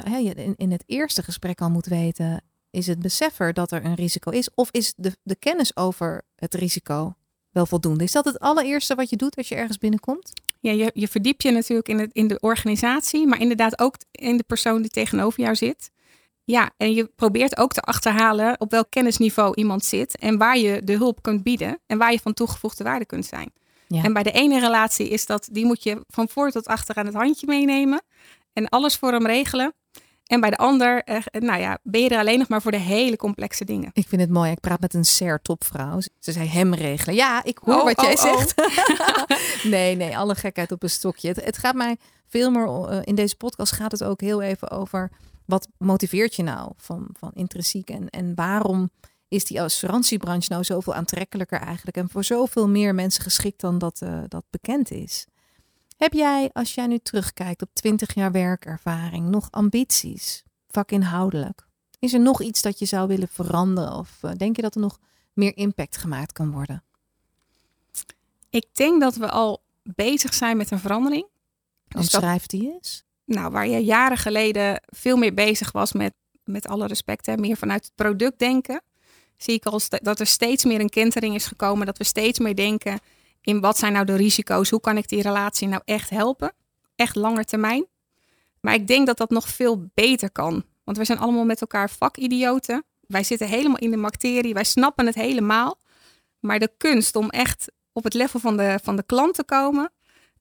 in 0.55 0.71
het 0.71 0.83
eerste 0.85 1.23
gesprek 1.23 1.61
al 1.61 1.69
moet 1.69 1.85
weten. 1.85 2.41
Is 2.71 2.87
het 2.87 2.99
beseffer 2.99 3.53
dat 3.53 3.71
er 3.71 3.85
een 3.85 3.95
risico 3.95 4.31
is? 4.31 4.49
Of 4.53 4.69
is 4.71 4.93
de, 4.95 5.17
de 5.23 5.35
kennis 5.35 5.75
over 5.75 6.21
het 6.35 6.53
risico 6.53 7.15
wel 7.49 7.65
voldoende? 7.65 8.03
Is 8.03 8.11
dat 8.11 8.25
het 8.25 8.39
allereerste 8.39 8.95
wat 8.95 9.09
je 9.09 9.15
doet 9.15 9.35
als 9.35 9.47
je 9.47 9.55
ergens 9.55 9.77
binnenkomt? 9.77 10.31
Ja, 10.59 10.71
je, 10.71 10.91
je 10.93 11.07
verdiept 11.07 11.43
je 11.43 11.51
natuurlijk 11.51 11.87
in, 11.87 11.99
het, 11.99 12.09
in 12.13 12.27
de 12.27 12.39
organisatie. 12.39 13.27
Maar 13.27 13.39
inderdaad 13.39 13.79
ook 13.79 13.95
in 14.11 14.37
de 14.37 14.43
persoon 14.43 14.81
die 14.81 14.91
tegenover 14.91 15.39
jou 15.43 15.55
zit. 15.55 15.89
Ja, 16.49 16.71
en 16.77 16.93
je 16.93 17.11
probeert 17.15 17.57
ook 17.57 17.71
te 17.73 17.81
achterhalen 17.81 18.59
op 18.59 18.71
welk 18.71 18.87
kennisniveau 18.89 19.55
iemand 19.55 19.85
zit 19.85 20.17
en 20.17 20.37
waar 20.37 20.57
je 20.57 20.83
de 20.83 20.93
hulp 20.93 21.21
kunt 21.21 21.43
bieden 21.43 21.79
en 21.85 21.97
waar 21.97 22.11
je 22.11 22.19
van 22.19 22.33
toegevoegde 22.33 22.83
waarde 22.83 23.05
kunt 23.05 23.25
zijn. 23.25 23.51
Ja. 23.87 24.03
En 24.03 24.13
bij 24.13 24.23
de 24.23 24.31
ene 24.31 24.59
relatie 24.59 25.09
is 25.09 25.25
dat, 25.25 25.47
die 25.51 25.65
moet 25.65 25.83
je 25.83 26.03
van 26.07 26.29
voor 26.29 26.51
tot 26.51 26.67
achter 26.67 26.95
aan 26.95 27.05
het 27.05 27.15
handje 27.15 27.47
meenemen 27.47 28.01
en 28.53 28.69
alles 28.69 28.95
voor 28.95 29.11
hem 29.11 29.25
regelen. 29.25 29.73
En 30.25 30.39
bij 30.39 30.49
de 30.49 30.57
ander, 30.57 31.03
eh, 31.03 31.17
nou 31.31 31.59
ja, 31.59 31.77
ben 31.83 32.01
je 32.01 32.09
er 32.09 32.19
alleen 32.19 32.39
nog 32.39 32.47
maar 32.47 32.61
voor 32.61 32.71
de 32.71 32.77
hele 32.77 33.15
complexe 33.15 33.65
dingen. 33.65 33.89
Ik 33.93 34.07
vind 34.07 34.21
het 34.21 34.29
mooi. 34.29 34.51
Ik 34.51 34.59
praat 34.59 34.79
met 34.79 34.93
een 34.93 35.05
SER 35.05 35.41
topvrouw. 35.41 35.99
Ze 36.19 36.31
zei 36.31 36.47
hem 36.47 36.73
regelen. 36.73 37.15
Ja, 37.15 37.43
ik 37.43 37.57
hoor 37.57 37.75
oh, 37.75 37.83
wat 37.83 38.01
jij 38.01 38.17
oh, 38.17 38.21
zegt. 38.21 38.53
nee, 39.73 39.95
nee, 39.95 40.17
alle 40.17 40.35
gekheid 40.35 40.71
op 40.71 40.83
een 40.83 40.89
stokje. 40.89 41.27
Het, 41.27 41.45
het 41.45 41.57
gaat 41.57 41.75
mij 41.75 41.97
veel 42.27 42.51
meer, 42.51 42.67
uh, 42.67 42.99
in 43.03 43.15
deze 43.15 43.35
podcast 43.35 43.71
gaat 43.71 43.91
het 43.91 44.03
ook 44.03 44.21
heel 44.21 44.41
even 44.41 44.71
over 44.71 45.11
wat 45.47 45.67
motiveert 45.77 46.35
je 46.35 46.43
nou 46.43 46.71
van, 46.75 47.09
van 47.11 47.31
intrinsiek 47.33 47.89
en, 47.89 48.09
en 48.09 48.35
waarom 48.35 48.89
is 49.27 49.45
die 49.45 49.61
assurantiebranche 49.61 50.51
nou 50.51 50.63
zoveel 50.63 50.93
aantrekkelijker 50.93 51.59
eigenlijk 51.59 51.97
en 51.97 52.09
voor 52.09 52.23
zoveel 52.23 52.67
meer 52.69 52.95
mensen 52.95 53.23
geschikt 53.23 53.61
dan 53.61 53.77
dat, 53.77 54.01
uh, 54.01 54.23
dat 54.27 54.43
bekend 54.49 54.91
is? 54.91 55.27
Heb 55.97 56.13
jij, 56.13 56.49
als 56.53 56.75
jij 56.75 56.87
nu 56.87 56.97
terugkijkt 56.97 57.61
op 57.61 57.69
20 57.73 58.13
jaar 58.13 58.31
werkervaring, 58.31 59.29
nog 59.29 59.47
ambities, 59.51 60.43
vakinhoudelijk? 60.67 61.67
Is 61.99 62.13
er 62.13 62.19
nog 62.19 62.41
iets 62.41 62.61
dat 62.61 62.79
je 62.79 62.85
zou 62.85 63.07
willen 63.07 63.27
veranderen 63.27 63.93
of 63.93 64.19
uh, 64.21 64.31
denk 64.31 64.55
je 64.55 64.61
dat 64.61 64.75
er 64.75 64.81
nog 64.81 64.99
meer 65.33 65.57
impact 65.57 65.97
gemaakt 65.97 66.31
kan 66.31 66.51
worden? 66.51 66.83
Ik 68.49 68.67
denk 68.71 69.01
dat 69.01 69.15
we 69.15 69.29
al 69.29 69.61
bezig 69.83 70.33
zijn 70.33 70.57
met 70.57 70.71
een 70.71 70.79
verandering. 70.79 71.25
Dus 71.87 72.01
Omschrijf 72.01 72.45
die 72.45 72.73
eens 72.73 73.05
nou, 73.27 73.51
waar 73.51 73.67
je 73.67 73.83
jaren 73.83 74.17
geleden 74.17 74.81
veel 74.85 75.17
meer 75.17 75.33
bezig 75.33 75.71
was 75.71 75.93
met, 75.93 76.13
met 76.43 76.67
alle 76.67 76.87
respect, 76.87 77.37
meer 77.37 77.57
vanuit 77.57 77.85
het 77.85 77.95
product 77.95 78.39
denken, 78.39 78.81
zie 79.37 79.53
ik 79.53 79.65
al 79.65 79.81
dat 79.89 80.19
er 80.19 80.27
steeds 80.27 80.65
meer 80.65 80.79
een 80.79 80.89
kentering 80.89 81.35
is 81.35 81.45
gekomen. 81.45 81.85
Dat 81.85 81.97
we 81.97 82.03
steeds 82.03 82.39
meer 82.39 82.55
denken 82.55 82.99
in 83.41 83.59
wat 83.59 83.77
zijn 83.77 83.93
nou 83.93 84.05
de 84.05 84.15
risico's? 84.15 84.69
Hoe 84.69 84.79
kan 84.79 84.97
ik 84.97 85.09
die 85.09 85.21
relatie 85.21 85.67
nou 85.67 85.81
echt 85.85 86.09
helpen? 86.09 86.53
Echt 86.95 87.15
langer 87.15 87.43
termijn. 87.43 87.85
Maar 88.61 88.73
ik 88.73 88.87
denk 88.87 89.07
dat 89.07 89.17
dat 89.17 89.29
nog 89.29 89.47
veel 89.47 89.89
beter 89.93 90.31
kan. 90.31 90.63
Want 90.83 90.97
we 90.97 91.05
zijn 91.05 91.19
allemaal 91.19 91.45
met 91.45 91.61
elkaar 91.61 91.89
vakidioten. 91.89 92.83
Wij 93.07 93.23
zitten 93.23 93.47
helemaal 93.47 93.77
in 93.77 93.91
de 93.91 93.97
materie. 93.97 94.53
Wij 94.53 94.63
snappen 94.63 95.05
het 95.05 95.15
helemaal. 95.15 95.79
Maar 96.39 96.59
de 96.59 96.71
kunst 96.77 97.15
om 97.15 97.29
echt 97.29 97.71
op 97.91 98.03
het 98.03 98.13
level 98.13 98.39
van 98.39 98.57
de, 98.57 98.79
van 98.83 98.95
de 98.95 99.03
klant 99.03 99.33
te 99.33 99.43
komen, 99.43 99.91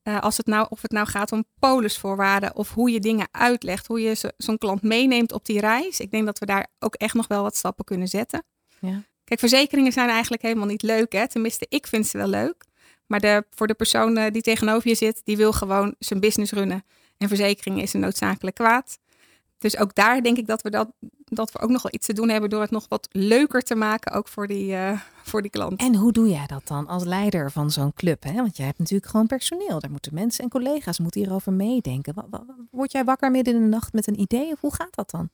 uh, 0.08 0.20
als 0.20 0.36
het 0.36 0.46
nou, 0.46 0.66
of 0.68 0.82
het 0.82 0.90
nou 0.90 1.06
gaat 1.06 1.32
om 1.32 1.44
polisvoorwaarden 1.58 2.56
of 2.56 2.72
hoe 2.72 2.90
je 2.90 3.00
dingen 3.00 3.28
uitlegt, 3.30 3.86
hoe 3.86 4.00
je 4.00 4.14
zo, 4.14 4.28
zo'n 4.36 4.58
klant 4.58 4.82
meeneemt 4.82 5.32
op 5.32 5.44
die 5.44 5.60
reis. 5.60 6.00
Ik 6.00 6.10
denk 6.10 6.26
dat 6.26 6.38
we 6.38 6.46
daar 6.46 6.66
ook 6.78 6.94
echt 6.94 7.14
nog 7.14 7.26
wel 7.26 7.42
wat 7.42 7.56
stappen 7.56 7.84
kunnen 7.84 8.08
zetten. 8.08 8.44
Ja. 8.78 9.02
Kijk, 9.24 9.40
verzekeringen 9.40 9.92
zijn 9.92 10.08
eigenlijk 10.08 10.42
helemaal 10.42 10.66
niet 10.66 10.82
leuk. 10.82 11.12
Hè? 11.12 11.28
Tenminste, 11.28 11.66
ik 11.68 11.86
vind 11.86 12.06
ze 12.06 12.18
wel 12.18 12.28
leuk. 12.28 12.64
Maar 13.06 13.20
de, 13.20 13.44
voor 13.50 13.66
de 13.66 13.74
persoon 13.74 14.18
uh, 14.18 14.24
die 14.30 14.42
tegenover 14.42 14.88
je 14.88 14.94
zit, 14.94 15.20
die 15.24 15.36
wil 15.36 15.52
gewoon 15.52 15.94
zijn 15.98 16.20
business 16.20 16.52
runnen. 16.52 16.84
En 17.18 17.28
verzekeringen 17.28 17.82
is 17.82 17.92
een 17.92 18.00
noodzakelijk 18.00 18.56
kwaad. 18.56 18.98
Dus 19.58 19.76
ook 19.76 19.94
daar 19.94 20.22
denk 20.22 20.36
ik 20.36 20.46
dat 20.46 20.62
we, 20.62 20.70
dat, 20.70 20.88
dat 21.24 21.52
we 21.52 21.58
ook 21.58 21.70
nog 21.70 21.82
wel 21.82 21.92
iets 21.94 22.06
te 22.06 22.12
doen 22.12 22.28
hebben 22.28 22.50
door 22.50 22.60
het 22.60 22.70
nog 22.70 22.86
wat 22.88 23.08
leuker 23.10 23.62
te 23.62 23.74
maken, 23.74 24.12
ook 24.12 24.28
voor 24.28 24.46
die, 24.46 24.72
uh, 24.72 25.00
voor 25.22 25.42
die 25.42 25.50
klant. 25.50 25.80
En 25.80 25.94
hoe 25.94 26.12
doe 26.12 26.28
jij 26.28 26.46
dat 26.46 26.66
dan 26.66 26.86
als 26.86 27.04
leider 27.04 27.50
van 27.50 27.70
zo'n 27.70 27.92
club? 27.94 28.22
Hè? 28.22 28.34
Want 28.34 28.56
jij 28.56 28.66
hebt 28.66 28.78
natuurlijk 28.78 29.10
gewoon 29.10 29.26
personeel. 29.26 29.80
Daar 29.80 29.90
moeten 29.90 30.14
mensen 30.14 30.44
en 30.44 30.50
collega's 30.50 30.98
moeten 30.98 31.20
hierover 31.20 31.52
meedenken. 31.52 32.14
Word 32.70 32.92
jij 32.92 33.04
wakker 33.04 33.30
midden 33.30 33.54
in 33.54 33.60
de 33.60 33.66
nacht 33.66 33.92
met 33.92 34.06
een 34.06 34.20
idee 34.20 34.52
of 34.52 34.60
hoe 34.60 34.74
gaat 34.74 34.94
dat 34.94 35.10
dan? 35.10 35.28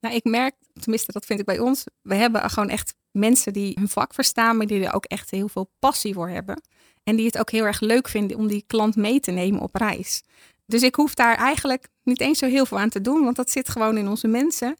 Nou, 0.00 0.14
ik 0.14 0.24
merk, 0.24 0.54
tenminste 0.80 1.12
dat 1.12 1.24
vind 1.24 1.40
ik 1.40 1.46
bij 1.46 1.58
ons, 1.58 1.84
we 2.02 2.14
hebben 2.14 2.50
gewoon 2.50 2.68
echt 2.68 2.94
mensen 3.10 3.52
die 3.52 3.72
hun 3.78 3.88
vak 3.88 4.14
verstaan, 4.14 4.56
maar 4.56 4.66
die 4.66 4.84
er 4.84 4.94
ook 4.94 5.04
echt 5.04 5.30
heel 5.30 5.48
veel 5.48 5.70
passie 5.78 6.14
voor 6.14 6.28
hebben. 6.28 6.62
En 7.02 7.16
die 7.16 7.26
het 7.26 7.38
ook 7.38 7.50
heel 7.50 7.64
erg 7.64 7.80
leuk 7.80 8.08
vinden 8.08 8.36
om 8.36 8.46
die 8.46 8.64
klant 8.66 8.96
mee 8.96 9.20
te 9.20 9.30
nemen 9.30 9.60
op 9.60 9.74
reis. 9.74 10.22
Dus 10.66 10.82
ik 10.82 10.94
hoef 10.94 11.14
daar 11.14 11.36
eigenlijk 11.36 11.88
niet 12.08 12.20
eens 12.20 12.38
zo 12.38 12.46
heel 12.46 12.66
veel 12.66 12.78
aan 12.78 12.88
te 12.88 13.00
doen, 13.00 13.24
want 13.24 13.36
dat 13.36 13.50
zit 13.50 13.68
gewoon 13.68 13.96
in 13.96 14.08
onze 14.08 14.26
mensen. 14.26 14.76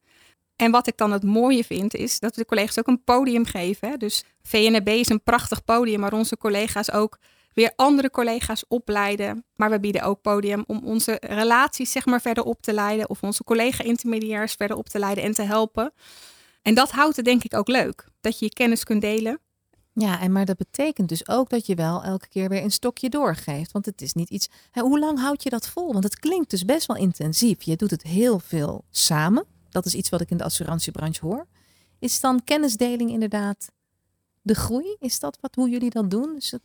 En 0.57 0.71
wat 0.71 0.87
ik 0.87 0.97
dan 0.97 1.13
het 1.13 1.23
mooie 1.23 1.65
vind, 1.65 1.95
is 1.95 2.19
dat 2.19 2.35
we 2.35 2.41
de 2.41 2.47
collega's 2.47 2.79
ook 2.79 2.87
een 2.87 3.05
podium 3.05 3.45
geven. 3.45 3.99
Dus 3.99 4.25
VNB 4.43 4.89
is 4.89 5.09
een 5.09 5.23
prachtig 5.23 5.65
podium 5.65 6.01
waar 6.01 6.13
onze 6.13 6.37
collega's 6.37 6.93
ook 6.93 7.19
weer 7.53 7.73
andere 7.77 8.11
collega's 8.11 8.65
opleiden. 8.69 9.45
Maar 9.57 9.71
we 9.71 9.81
bieden 9.81 10.03
ook 10.03 10.21
podium 10.21 10.65
om 10.67 10.81
onze 10.85 11.17
relaties 11.21 11.93
zeg 11.93 12.07
maar 12.07 12.21
verder 12.21 12.45
op 12.45 12.63
te 12.63 12.73
leiden. 12.73 13.09
Of 13.09 13.23
onze 13.23 13.45
collega-intermediairs 13.45 14.55
verder 14.55 14.77
op 14.77 14.89
te 14.89 14.99
leiden 14.99 15.25
en 15.25 15.33
te 15.33 15.43
helpen. 15.43 15.93
En 16.63 16.75
dat 16.75 16.91
houdt 16.91 17.17
het 17.17 17.25
denk 17.25 17.45
ik 17.45 17.55
ook 17.55 17.69
leuk. 17.69 18.07
Dat 18.21 18.39
je 18.39 18.45
je 18.45 18.53
kennis 18.53 18.85
kunt 18.85 19.01
delen. 19.01 19.41
Ja, 20.01 20.21
en 20.21 20.33
maar 20.33 20.45
dat 20.45 20.57
betekent 20.57 21.09
dus 21.09 21.29
ook 21.29 21.51
dat 21.51 21.67
je 21.67 21.75
wel 21.75 22.03
elke 22.03 22.29
keer 22.29 22.49
weer 22.49 22.63
een 22.63 22.71
stokje 22.71 23.09
doorgeeft. 23.09 23.73
Want 23.73 23.87
het 23.87 24.03
is 24.03 24.13
niet 24.13 24.31
iets. 24.31 24.49
Hè, 24.71 24.83
hoe 24.83 24.99
lang 24.99 25.21
houd 25.21 25.43
je 25.43 25.51
dat 25.51 25.69
vol? 25.69 25.93
Want 25.93 26.05
het 26.05 26.19
klinkt 26.19 26.51
dus 26.51 26.65
best 26.65 26.87
wel 26.87 26.97
intensief. 26.97 27.63
Je 27.63 27.77
doet 27.77 27.91
het 27.91 28.03
heel 28.03 28.39
veel 28.39 28.85
samen. 28.91 29.45
Dat 29.69 29.87
is 29.87 29.95
iets 29.95 30.09
wat 30.09 30.21
ik 30.21 30.31
in 30.31 30.37
de 30.37 30.45
assurantiebranche 30.45 31.27
hoor. 31.27 31.47
Is 31.99 32.21
dan 32.21 32.45
kennisdeling 32.45 33.11
inderdaad 33.11 33.71
de 34.43 34.55
groei? 34.55 34.97
Is 34.99 35.21
dat 35.21 35.39
wat, 35.41 35.55
hoe 35.55 35.69
jullie 35.69 35.91
dat 35.91 36.11
doen? 36.11 36.35
Dus 36.35 36.53
er 36.53 36.61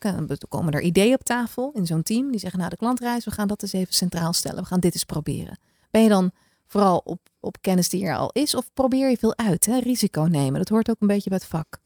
komen 0.49 0.73
er 0.73 0.81
ideeën 0.81 1.13
op 1.13 1.23
tafel 1.23 1.71
in 1.73 1.85
zo'n 1.85 2.03
team. 2.03 2.31
Die 2.31 2.39
zeggen, 2.39 2.59
nou 2.59 2.71
de 2.71 2.77
klantreis, 2.77 3.25
we 3.25 3.31
gaan 3.31 3.47
dat 3.47 3.61
eens 3.61 3.73
even 3.73 3.93
centraal 3.93 4.33
stellen. 4.33 4.61
We 4.61 4.67
gaan 4.67 4.79
dit 4.79 4.93
eens 4.93 5.03
proberen. 5.03 5.59
Ben 5.91 6.03
je 6.03 6.09
dan 6.09 6.31
vooral 6.67 7.01
op, 7.03 7.19
op 7.39 7.57
kennis 7.61 7.89
die 7.89 8.05
er 8.05 8.17
al 8.17 8.29
is? 8.31 8.55
Of 8.55 8.73
probeer 8.73 9.09
je 9.09 9.17
veel 9.17 9.37
uit? 9.37 9.65
Hè? 9.65 9.79
Risico 9.79 10.21
nemen, 10.21 10.59
dat 10.59 10.69
hoort 10.69 10.89
ook 10.89 10.97
een 10.99 11.07
beetje 11.07 11.29
bij 11.29 11.39
het 11.39 11.47
vak. 11.47 11.81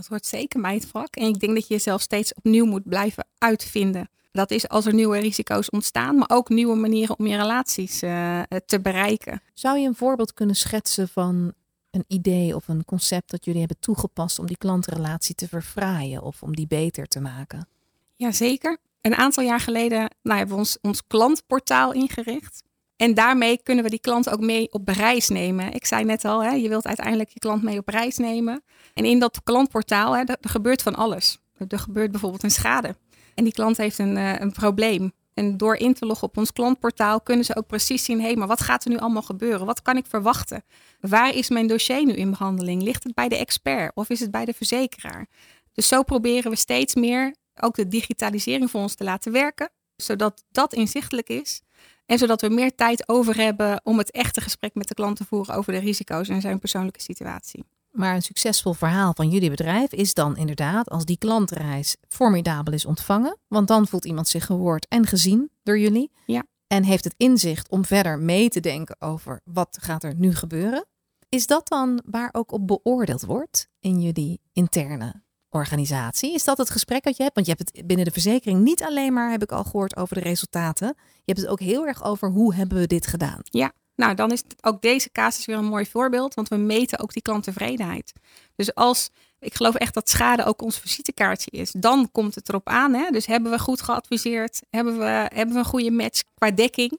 Dat 0.00 0.08
hoort 0.08 0.26
zeker 0.26 0.66
het 0.66 0.86
vak. 0.86 1.16
En 1.16 1.26
ik 1.26 1.40
denk 1.40 1.54
dat 1.54 1.68
je 1.68 1.74
jezelf 1.74 2.00
steeds 2.00 2.34
opnieuw 2.34 2.64
moet 2.64 2.88
blijven 2.88 3.26
uitvinden. 3.38 4.10
Dat 4.32 4.50
is 4.50 4.68
als 4.68 4.86
er 4.86 4.94
nieuwe 4.94 5.18
risico's 5.18 5.70
ontstaan, 5.70 6.16
maar 6.16 6.30
ook 6.30 6.48
nieuwe 6.48 6.76
manieren 6.76 7.18
om 7.18 7.26
je 7.26 7.36
relaties 7.36 8.02
uh, 8.02 8.40
te 8.66 8.80
bereiken. 8.80 9.42
Zou 9.54 9.78
je 9.78 9.86
een 9.86 9.94
voorbeeld 9.94 10.32
kunnen 10.32 10.56
schetsen 10.56 11.08
van 11.08 11.52
een 11.90 12.04
idee 12.06 12.54
of 12.56 12.68
een 12.68 12.84
concept 12.84 13.30
dat 13.30 13.44
jullie 13.44 13.60
hebben 13.60 13.80
toegepast 13.80 14.38
om 14.38 14.46
die 14.46 14.56
klantrelatie 14.56 15.34
te 15.34 15.48
verfraaien 15.48 16.22
of 16.22 16.42
om 16.42 16.56
die 16.56 16.66
beter 16.66 17.06
te 17.06 17.20
maken? 17.20 17.68
Jazeker. 18.16 18.78
Een 19.00 19.14
aantal 19.14 19.44
jaar 19.44 19.60
geleden 19.60 20.10
nou, 20.22 20.38
hebben 20.38 20.54
we 20.54 20.60
ons, 20.60 20.78
ons 20.80 21.06
klantportaal 21.06 21.92
ingericht. 21.92 22.62
En 23.00 23.14
daarmee 23.14 23.62
kunnen 23.62 23.84
we 23.84 23.90
die 23.90 24.00
klant 24.00 24.30
ook 24.30 24.40
mee 24.40 24.72
op 24.72 24.88
reis 24.88 25.28
nemen. 25.28 25.72
Ik 25.72 25.86
zei 25.86 26.04
net 26.04 26.24
al, 26.24 26.44
hè, 26.44 26.50
je 26.50 26.68
wilt 26.68 26.86
uiteindelijk 26.86 27.30
je 27.30 27.38
klant 27.38 27.62
mee 27.62 27.78
op 27.78 27.88
reis 27.88 28.16
nemen. 28.16 28.62
En 28.94 29.04
in 29.04 29.18
dat 29.18 29.42
klantportaal, 29.42 30.16
hè, 30.16 30.22
er, 30.24 30.36
gebeurt 30.40 30.82
van 30.82 30.94
alles. 30.94 31.38
Er 31.68 31.78
gebeurt 31.78 32.10
bijvoorbeeld 32.10 32.42
een 32.42 32.50
schade. 32.50 32.96
En 33.34 33.44
die 33.44 33.52
klant 33.52 33.76
heeft 33.76 33.98
een, 33.98 34.16
uh, 34.16 34.38
een 34.38 34.52
probleem. 34.52 35.12
En 35.34 35.56
door 35.56 35.74
in 35.74 35.94
te 35.94 36.06
loggen 36.06 36.28
op 36.28 36.36
ons 36.36 36.52
klantportaal 36.52 37.20
kunnen 37.20 37.44
ze 37.44 37.56
ook 37.56 37.66
precies 37.66 38.04
zien: 38.04 38.18
hé, 38.18 38.26
hey, 38.26 38.36
maar 38.36 38.48
wat 38.48 38.60
gaat 38.60 38.84
er 38.84 38.90
nu 38.90 38.98
allemaal 38.98 39.22
gebeuren? 39.22 39.66
Wat 39.66 39.82
kan 39.82 39.96
ik 39.96 40.06
verwachten? 40.06 40.64
Waar 41.00 41.34
is 41.34 41.48
mijn 41.48 41.66
dossier 41.66 42.04
nu 42.04 42.12
in 42.12 42.30
behandeling? 42.30 42.82
Ligt 42.82 43.04
het 43.04 43.14
bij 43.14 43.28
de 43.28 43.36
expert 43.36 43.94
of 43.94 44.08
is 44.10 44.20
het 44.20 44.30
bij 44.30 44.44
de 44.44 44.54
verzekeraar? 44.54 45.26
Dus 45.72 45.88
zo 45.88 46.02
proberen 46.02 46.50
we 46.50 46.56
steeds 46.56 46.94
meer 46.94 47.34
ook 47.60 47.74
de 47.74 47.88
digitalisering 47.88 48.70
voor 48.70 48.80
ons 48.80 48.94
te 48.94 49.04
laten 49.04 49.32
werken, 49.32 49.70
zodat 49.96 50.44
dat 50.50 50.72
inzichtelijk 50.72 51.28
is. 51.28 51.62
En 52.10 52.18
zodat 52.18 52.40
we 52.40 52.48
meer 52.48 52.74
tijd 52.74 53.08
over 53.08 53.36
hebben 53.36 53.80
om 53.84 53.98
het 53.98 54.10
echte 54.10 54.40
gesprek 54.40 54.74
met 54.74 54.88
de 54.88 54.94
klant 54.94 55.16
te 55.16 55.24
voeren 55.24 55.54
over 55.54 55.72
de 55.72 55.78
risico's 55.78 56.28
en 56.28 56.40
zijn 56.40 56.58
persoonlijke 56.58 57.00
situatie. 57.00 57.64
Maar 57.90 58.14
een 58.14 58.22
succesvol 58.22 58.72
verhaal 58.72 59.12
van 59.14 59.28
jullie 59.28 59.50
bedrijf 59.50 59.92
is 59.92 60.14
dan 60.14 60.36
inderdaad 60.36 60.90
als 60.90 61.04
die 61.04 61.18
klantreis 61.18 61.96
formidabel 62.08 62.72
is 62.72 62.84
ontvangen. 62.84 63.38
Want 63.48 63.68
dan 63.68 63.86
voelt 63.86 64.04
iemand 64.04 64.28
zich 64.28 64.46
gehoord 64.46 64.86
en 64.88 65.06
gezien 65.06 65.50
door 65.62 65.78
jullie. 65.78 66.10
Ja. 66.26 66.44
En 66.66 66.84
heeft 66.84 67.04
het 67.04 67.14
inzicht 67.16 67.68
om 67.68 67.84
verder 67.84 68.18
mee 68.18 68.48
te 68.48 68.60
denken 68.60 68.96
over 69.00 69.40
wat 69.44 69.78
gaat 69.80 70.04
er 70.04 70.14
nu 70.14 70.34
gebeuren. 70.34 70.86
Is 71.28 71.46
dat 71.46 71.68
dan 71.68 72.02
waar 72.04 72.28
ook 72.32 72.52
op 72.52 72.66
beoordeeld 72.66 73.24
wordt 73.24 73.68
in 73.80 74.00
jullie 74.00 74.40
interne 74.52 75.22
organisatie? 75.50 76.34
Is 76.34 76.44
dat 76.44 76.58
het 76.58 76.70
gesprek 76.70 77.02
dat 77.02 77.16
je 77.16 77.22
hebt? 77.22 77.34
Want 77.34 77.46
je 77.46 77.54
hebt 77.56 77.70
het 77.72 77.86
binnen 77.86 78.06
de 78.06 78.12
verzekering 78.12 78.60
niet 78.60 78.82
alleen 78.82 79.12
maar, 79.12 79.30
heb 79.30 79.42
ik 79.42 79.52
al 79.52 79.64
gehoord, 79.64 79.96
over 79.96 80.14
de 80.14 80.22
resultaten. 80.22 80.86
Je 80.96 81.32
hebt 81.32 81.40
het 81.40 81.48
ook 81.48 81.60
heel 81.60 81.86
erg 81.86 82.04
over 82.04 82.30
hoe 82.30 82.54
hebben 82.54 82.78
we 82.78 82.86
dit 82.86 83.06
gedaan. 83.06 83.40
Ja, 83.42 83.72
nou, 84.00 84.14
dan 84.14 84.32
is 84.32 84.42
ook 84.60 84.82
deze 84.82 85.10
casus 85.12 85.44
weer 85.44 85.56
een 85.56 85.64
mooi 85.64 85.86
voorbeeld, 85.86 86.34
want 86.34 86.48
we 86.48 86.56
meten 86.56 86.98
ook 86.98 87.12
die 87.12 87.22
klanttevredenheid. 87.22 88.12
Dus 88.56 88.74
als, 88.74 89.10
ik 89.38 89.54
geloof 89.54 89.74
echt 89.74 89.94
dat 89.94 90.08
schade 90.08 90.44
ook 90.44 90.62
ons 90.62 90.78
visitekaartje 90.78 91.50
is, 91.50 91.70
dan 91.70 92.08
komt 92.12 92.34
het 92.34 92.48
erop 92.48 92.68
aan. 92.68 92.94
Hè? 92.94 93.10
Dus 93.10 93.26
hebben 93.26 93.50
we 93.50 93.58
goed 93.58 93.82
geadviseerd? 93.82 94.62
Hebben 94.70 94.98
we, 94.98 95.28
hebben 95.34 95.54
we 95.54 95.58
een 95.58 95.64
goede 95.64 95.90
match 95.90 96.22
qua 96.34 96.50
dekking? 96.50 96.98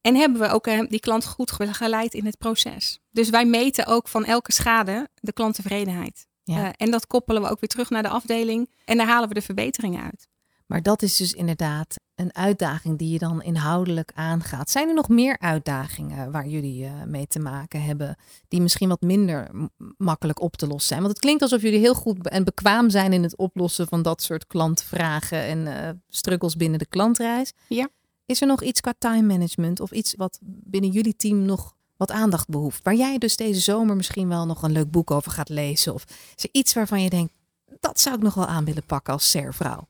En 0.00 0.14
hebben 0.14 0.40
we 0.40 0.48
ook 0.48 0.66
eh, 0.66 0.80
die 0.88 1.00
klant 1.00 1.26
goed 1.26 1.52
geleid 1.52 2.14
in 2.14 2.26
het 2.26 2.38
proces? 2.38 3.00
Dus 3.10 3.30
wij 3.30 3.44
meten 3.44 3.86
ook 3.86 4.08
van 4.08 4.24
elke 4.24 4.52
schade 4.52 5.08
de 5.14 5.32
klanttevredenheid. 5.32 6.26
Ja. 6.44 6.64
Uh, 6.64 6.68
en 6.76 6.90
dat 6.90 7.06
koppelen 7.06 7.42
we 7.42 7.48
ook 7.48 7.60
weer 7.60 7.68
terug 7.68 7.90
naar 7.90 8.02
de 8.02 8.08
afdeling 8.08 8.70
en 8.84 8.96
daar 8.96 9.06
halen 9.06 9.28
we 9.28 9.34
de 9.34 9.42
verbeteringen 9.42 10.02
uit. 10.02 10.28
Maar 10.66 10.82
dat 10.82 11.02
is 11.02 11.16
dus 11.16 11.32
inderdaad 11.32 11.96
een 12.14 12.34
uitdaging 12.34 12.98
die 12.98 13.12
je 13.12 13.18
dan 13.18 13.42
inhoudelijk 13.42 14.12
aangaat. 14.14 14.70
Zijn 14.70 14.88
er 14.88 14.94
nog 14.94 15.08
meer 15.08 15.38
uitdagingen 15.38 16.32
waar 16.32 16.46
jullie 16.46 16.84
uh, 16.84 17.02
mee 17.06 17.26
te 17.26 17.38
maken 17.38 17.82
hebben, 17.82 18.16
die 18.48 18.60
misschien 18.60 18.88
wat 18.88 19.00
minder 19.00 19.50
makkelijk 19.96 20.40
op 20.40 20.56
te 20.56 20.66
lossen 20.66 20.88
zijn? 20.88 21.00
Want 21.00 21.12
het 21.12 21.20
klinkt 21.20 21.42
alsof 21.42 21.62
jullie 21.62 21.78
heel 21.78 21.94
goed 21.94 22.28
en 22.28 22.44
bekwaam 22.44 22.90
zijn 22.90 23.12
in 23.12 23.22
het 23.22 23.36
oplossen 23.36 23.86
van 23.86 24.02
dat 24.02 24.22
soort 24.22 24.46
klantvragen 24.46 25.38
en 25.42 25.58
uh, 25.58 25.88
struggles 26.08 26.56
binnen 26.56 26.78
de 26.78 26.86
klantreis. 26.86 27.52
Ja. 27.68 27.88
Is 28.26 28.40
er 28.40 28.46
nog 28.46 28.62
iets 28.62 28.80
qua 28.80 28.94
time 28.98 29.22
management 29.22 29.80
of 29.80 29.92
iets 29.92 30.14
wat 30.14 30.38
binnen 30.42 30.90
jullie 30.90 31.16
team 31.16 31.38
nog 31.38 31.74
wat 32.06 32.16
aandacht 32.16 32.48
behoeft? 32.48 32.82
Waar 32.82 32.94
jij 32.94 33.18
dus 33.18 33.36
deze 33.36 33.60
zomer 33.60 33.96
misschien 33.96 34.28
wel 34.28 34.46
nog 34.46 34.62
een 34.62 34.72
leuk 34.72 34.90
boek 34.90 35.10
over 35.10 35.32
gaat 35.32 35.48
lezen? 35.48 35.94
Of 35.94 36.04
is 36.36 36.44
er 36.44 36.50
iets 36.52 36.74
waarvan 36.74 37.02
je 37.02 37.10
denkt, 37.10 37.32
dat 37.80 38.00
zou 38.00 38.16
ik 38.16 38.22
nog 38.22 38.34
wel 38.34 38.46
aan 38.46 38.64
willen 38.64 38.84
pakken 38.86 39.12
als 39.12 39.30
SER-vrouw? 39.30 39.86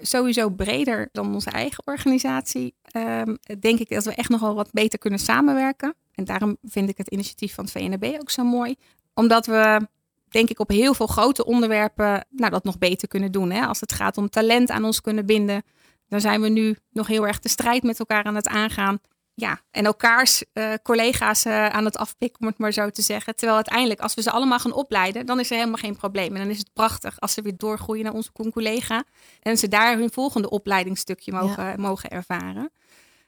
sowieso 0.00 0.48
breder 0.48 1.08
dan 1.12 1.34
onze 1.34 1.50
eigen 1.50 1.86
organisatie, 1.86 2.74
um, 2.96 3.38
denk 3.60 3.78
ik 3.78 3.88
dat 3.88 4.04
we 4.04 4.14
echt 4.14 4.28
nog 4.28 4.40
wel 4.40 4.54
wat 4.54 4.72
beter 4.72 4.98
kunnen 4.98 5.18
samenwerken. 5.18 5.94
En 6.14 6.24
daarom 6.24 6.56
vind 6.62 6.88
ik 6.88 6.96
het 6.96 7.08
initiatief 7.08 7.54
van 7.54 7.64
het 7.64 7.72
VNB 7.72 8.16
ook 8.20 8.30
zo 8.30 8.44
mooi. 8.44 8.76
Omdat 9.14 9.46
we, 9.46 9.88
denk 10.28 10.50
ik, 10.50 10.60
op 10.60 10.68
heel 10.68 10.94
veel 10.94 11.06
grote 11.06 11.44
onderwerpen 11.44 12.26
nou, 12.30 12.50
dat 12.50 12.64
nog 12.64 12.78
beter 12.78 13.08
kunnen 13.08 13.32
doen. 13.32 13.50
Hè? 13.50 13.66
Als 13.66 13.80
het 13.80 13.92
gaat 13.92 14.16
om 14.16 14.30
talent 14.30 14.70
aan 14.70 14.84
ons 14.84 15.00
kunnen 15.00 15.26
binden, 15.26 15.62
dan 16.08 16.20
zijn 16.20 16.40
we 16.40 16.48
nu 16.48 16.76
nog 16.90 17.06
heel 17.06 17.26
erg 17.26 17.40
de 17.40 17.48
strijd 17.48 17.82
met 17.82 17.98
elkaar 17.98 18.24
aan 18.24 18.34
het 18.34 18.48
aangaan 18.48 18.98
ja, 19.34 19.60
en 19.70 19.84
elkaars 19.84 20.44
uh, 20.52 20.72
collega's 20.82 21.46
uh, 21.46 21.68
aan 21.68 21.84
het 21.84 21.96
afpikken, 21.96 22.40
om 22.40 22.46
het 22.46 22.58
maar 22.58 22.72
zo 22.72 22.90
te 22.90 23.02
zeggen. 23.02 23.34
Terwijl 23.34 23.56
uiteindelijk, 23.56 24.00
als 24.00 24.14
we 24.14 24.22
ze 24.22 24.30
allemaal 24.30 24.58
gaan 24.58 24.72
opleiden, 24.72 25.26
dan 25.26 25.40
is 25.40 25.50
er 25.50 25.56
helemaal 25.56 25.76
geen 25.76 25.96
probleem. 25.96 26.34
En 26.34 26.40
dan 26.40 26.50
is 26.50 26.58
het 26.58 26.72
prachtig 26.72 27.20
als 27.20 27.32
ze 27.32 27.42
weer 27.42 27.56
doorgroeien 27.56 28.04
naar 28.04 28.12
onze 28.12 28.32
collega. 28.32 29.04
En 29.40 29.58
ze 29.58 29.68
daar 29.68 29.96
hun 29.98 30.10
volgende 30.12 30.50
opleidingsstukje 30.50 31.32
mogen, 31.32 31.80
mogen 31.80 32.10
ervaren. 32.10 32.70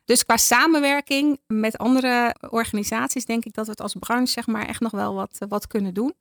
Dus 0.05 0.25
qua 0.25 0.37
samenwerking 0.37 1.41
met 1.47 1.79
andere 1.79 2.37
organisaties, 2.51 3.25
denk 3.25 3.45
ik 3.45 3.55
dat 3.55 3.65
we 3.65 3.71
het 3.71 3.81
als 3.81 3.95
branche 3.99 4.33
zeg 4.33 4.47
maar, 4.47 4.67
echt 4.67 4.81
nog 4.81 4.93
wel 4.93 5.15
wat, 5.15 5.39
wat 5.49 5.67
kunnen 5.67 5.95
doen. 5.95 6.15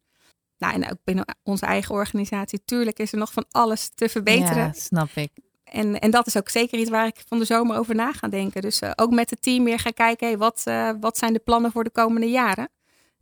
Nou, 0.58 0.74
en 0.74 0.92
ook 0.92 0.98
binnen 1.04 1.26
onze 1.44 1.66
eigen 1.66 1.96
organisatie, 1.96 2.62
tuurlijk 2.66 3.00
is 3.00 3.12
er 3.12 3.18
nog 3.18 3.34
van 3.34 3.46
alles 3.52 3.90
te 3.96 4.10
verbeteren. 4.10 4.64
Ja, 4.64 4.74
snap 4.74 5.10
ik. 5.16 5.32
En, 5.66 6.00
en 6.00 6.12
dat 6.12 6.28
is 6.28 6.38
ook 6.38 6.50
zeker 6.50 6.80
iets 6.80 6.90
waar 6.90 7.08
ik 7.08 7.24
van 7.28 7.40
de 7.40 7.46
zomer 7.46 7.78
over 7.78 7.96
na 7.96 8.12
ga 8.12 8.28
denken. 8.28 8.62
Dus 8.62 8.82
uh, 8.82 8.92
ook 8.96 9.12
met 9.12 9.30
het 9.30 9.42
team 9.42 9.64
weer 9.64 9.80
gaan 9.80 9.94
kijken, 9.94 10.28
hey, 10.28 10.38
wat, 10.38 10.64
uh, 10.68 10.92
wat 11.00 11.18
zijn 11.18 11.34
de 11.34 11.40
plannen 11.40 11.72
voor 11.72 11.84
de 11.84 11.90
komende 11.90 12.30
jaren? 12.30 12.70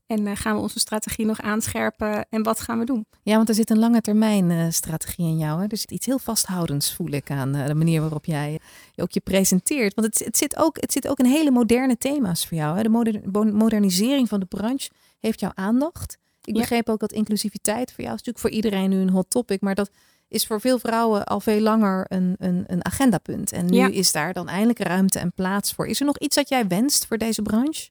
En 0.07 0.25
uh, 0.25 0.31
gaan 0.35 0.55
we 0.55 0.61
onze 0.61 0.79
strategie 0.79 1.25
nog 1.25 1.41
aanscherpen 1.41 2.25
en 2.29 2.43
wat 2.43 2.59
gaan 2.59 2.79
we 2.79 2.85
doen? 2.85 3.05
Ja, 3.21 3.35
want 3.35 3.49
er 3.49 3.55
zit 3.55 3.69
een 3.69 3.79
lange 3.79 4.01
termijn 4.01 4.73
strategie 4.73 5.25
in 5.25 5.37
jou. 5.37 5.61
Hè? 5.61 5.67
Er 5.67 5.77
zit 5.77 5.91
iets 5.91 6.05
heel 6.05 6.19
vasthoudends, 6.19 6.93
voel 6.93 7.11
ik, 7.11 7.31
aan 7.31 7.51
de 7.51 7.73
manier 7.73 8.01
waarop 8.01 8.25
jij 8.25 8.59
ook 8.95 9.11
je 9.11 9.19
presenteert. 9.19 9.93
Want 9.93 10.07
het, 10.07 10.25
het, 10.25 10.37
zit 10.37 10.57
ook, 10.57 10.81
het 10.81 10.91
zit 10.91 11.07
ook 11.07 11.19
in 11.19 11.25
hele 11.25 11.51
moderne 11.51 11.97
thema's 11.97 12.47
voor 12.47 12.57
jou. 12.57 12.75
Hè? 12.75 12.83
De 12.83 12.89
moder, 12.89 13.21
modernisering 13.53 14.29
van 14.29 14.39
de 14.39 14.45
branche 14.45 14.89
heeft 15.19 15.39
jouw 15.39 15.51
aandacht. 15.53 16.17
Ik 16.43 16.53
begreep 16.53 16.89
ook 16.89 16.99
dat 16.99 17.11
inclusiviteit 17.11 17.91
voor 17.91 18.03
jou 18.03 18.15
is 18.15 18.23
natuurlijk 18.23 18.39
voor 18.39 18.49
iedereen 18.49 18.89
nu 18.89 18.97
een 18.97 19.09
hot 19.09 19.29
topic. 19.29 19.61
Maar 19.61 19.75
dat 19.75 19.89
is 20.33 20.45
voor 20.45 20.61
veel 20.61 20.79
vrouwen 20.79 21.23
al 21.23 21.39
veel 21.39 21.59
langer 21.59 22.05
een, 22.09 22.35
een, 22.39 22.63
een 22.67 22.85
agendapunt. 22.85 23.51
En 23.51 23.65
nu 23.65 23.91
is 23.91 24.11
daar 24.11 24.33
dan 24.33 24.47
eindelijk 24.47 24.79
ruimte 24.79 25.19
en 25.19 25.31
plaats 25.33 25.73
voor. 25.73 25.87
Is 25.87 25.99
er 25.99 26.05
nog 26.05 26.17
iets 26.17 26.35
dat 26.35 26.49
jij 26.49 26.67
wenst 26.67 27.05
voor 27.05 27.17
deze 27.17 27.41
branche? 27.41 27.89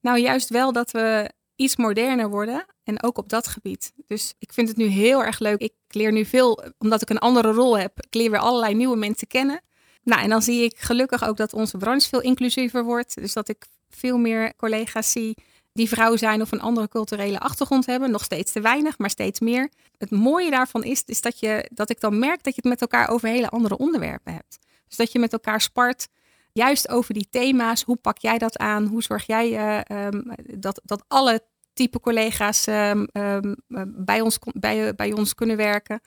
Nou, 0.00 0.18
juist 0.18 0.48
wel 0.48 0.72
dat 0.72 0.90
we 0.90 1.30
iets 1.56 1.76
moderner 1.76 2.30
worden. 2.30 2.66
En 2.84 3.02
ook 3.02 3.18
op 3.18 3.28
dat 3.28 3.46
gebied. 3.46 3.92
Dus 4.06 4.34
ik 4.38 4.52
vind 4.52 4.68
het 4.68 4.76
nu 4.76 4.86
heel 4.86 5.24
erg 5.24 5.38
leuk. 5.38 5.60
Ik 5.60 5.72
leer 5.88 6.12
nu 6.12 6.24
veel, 6.24 6.64
omdat 6.78 7.02
ik 7.02 7.10
een 7.10 7.18
andere 7.18 7.52
rol 7.52 7.78
heb. 7.78 7.92
Ik 7.96 8.14
leer 8.14 8.30
weer 8.30 8.40
allerlei 8.40 8.74
nieuwe 8.74 8.96
mensen 8.96 9.26
kennen. 9.26 9.60
Nou, 10.02 10.22
en 10.22 10.28
dan 10.28 10.42
zie 10.42 10.64
ik 10.64 10.78
gelukkig 10.78 11.24
ook 11.24 11.36
dat 11.36 11.52
onze 11.52 11.76
branche 11.76 12.08
veel 12.08 12.20
inclusiever 12.20 12.84
wordt. 12.84 13.14
Dus 13.14 13.32
dat 13.32 13.48
ik 13.48 13.66
veel 13.88 14.16
meer 14.16 14.56
collega's 14.56 15.10
zie 15.10 15.36
die 15.74 15.88
vrouw 15.88 16.16
zijn 16.16 16.40
of 16.40 16.52
een 16.52 16.60
andere 16.60 16.88
culturele 16.88 17.38
achtergrond 17.38 17.86
hebben. 17.86 18.10
Nog 18.10 18.24
steeds 18.24 18.52
te 18.52 18.60
weinig, 18.60 18.98
maar 18.98 19.10
steeds 19.10 19.40
meer. 19.40 19.70
Het 19.98 20.10
mooie 20.10 20.50
daarvan 20.50 20.84
is, 20.84 21.02
is 21.06 21.20
dat, 21.20 21.38
je, 21.38 21.70
dat 21.72 21.90
ik 21.90 22.00
dan 22.00 22.18
merk 22.18 22.42
dat 22.42 22.54
je 22.54 22.60
het 22.60 22.70
met 22.70 22.80
elkaar 22.80 23.08
over 23.08 23.28
hele 23.28 23.48
andere 23.48 23.76
onderwerpen 23.76 24.32
hebt. 24.32 24.58
Dus 24.88 24.96
dat 24.96 25.12
je 25.12 25.18
met 25.18 25.32
elkaar 25.32 25.60
spart, 25.60 26.08
juist 26.52 26.88
over 26.88 27.14
die 27.14 27.26
thema's. 27.30 27.82
Hoe 27.82 27.96
pak 27.96 28.18
jij 28.18 28.38
dat 28.38 28.58
aan? 28.58 28.86
Hoe 28.86 29.02
zorg 29.02 29.26
jij 29.26 29.50
uh, 29.88 30.06
um, 30.06 30.34
dat, 30.58 30.80
dat 30.84 31.04
alle 31.08 31.44
type 31.72 32.00
collega's 32.00 32.66
um, 32.66 33.08
um, 33.12 33.56
bij, 33.96 34.20
ons, 34.20 34.38
bij, 34.52 34.94
bij 34.94 35.12
ons 35.12 35.34
kunnen 35.34 35.56
werken? 35.56 36.00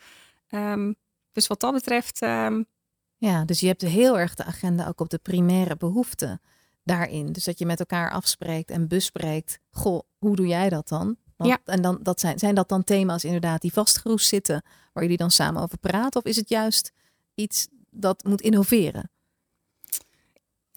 dus 1.31 1.47
wat 1.47 1.59
dat 1.59 1.73
betreft. 1.73 2.19
Ja, 3.17 3.45
dus 3.45 3.59
je 3.59 3.67
hebt 3.67 3.81
heel 3.81 4.19
erg 4.19 4.33
de 4.33 4.43
agenda 4.43 4.87
ook 4.87 4.99
op 4.99 5.09
de 5.09 5.17
primaire 5.17 5.77
behoeften 5.77 6.41
daarin. 6.87 7.31
Dus 7.31 7.43
dat 7.43 7.59
je 7.59 7.65
met 7.65 7.79
elkaar 7.79 8.11
afspreekt 8.11 8.69
en 8.71 8.87
bespreekt. 8.87 9.59
Goh, 9.71 9.99
hoe 10.17 10.35
doe 10.35 10.47
jij 10.47 10.69
dat 10.69 10.87
dan? 10.87 11.15
Want, 11.35 11.49
Ja. 11.49 11.57
En 11.73 11.81
dan, 11.81 11.99
dat 12.01 12.19
zijn, 12.19 12.39
zijn 12.39 12.55
dat 12.55 12.69
dan 12.69 12.83
thema's 12.83 13.23
inderdaad 13.23 13.61
die 13.61 13.73
vastgeroest 13.73 14.27
zitten, 14.27 14.63
waar 14.93 15.03
jullie 15.03 15.17
dan 15.17 15.31
samen 15.31 15.61
over 15.61 15.77
praten? 15.77 16.21
Of 16.23 16.27
is 16.29 16.35
het 16.35 16.49
juist 16.49 16.91
iets 17.35 17.67
dat 17.89 18.23
moet 18.23 18.41
innoveren? 18.41 19.09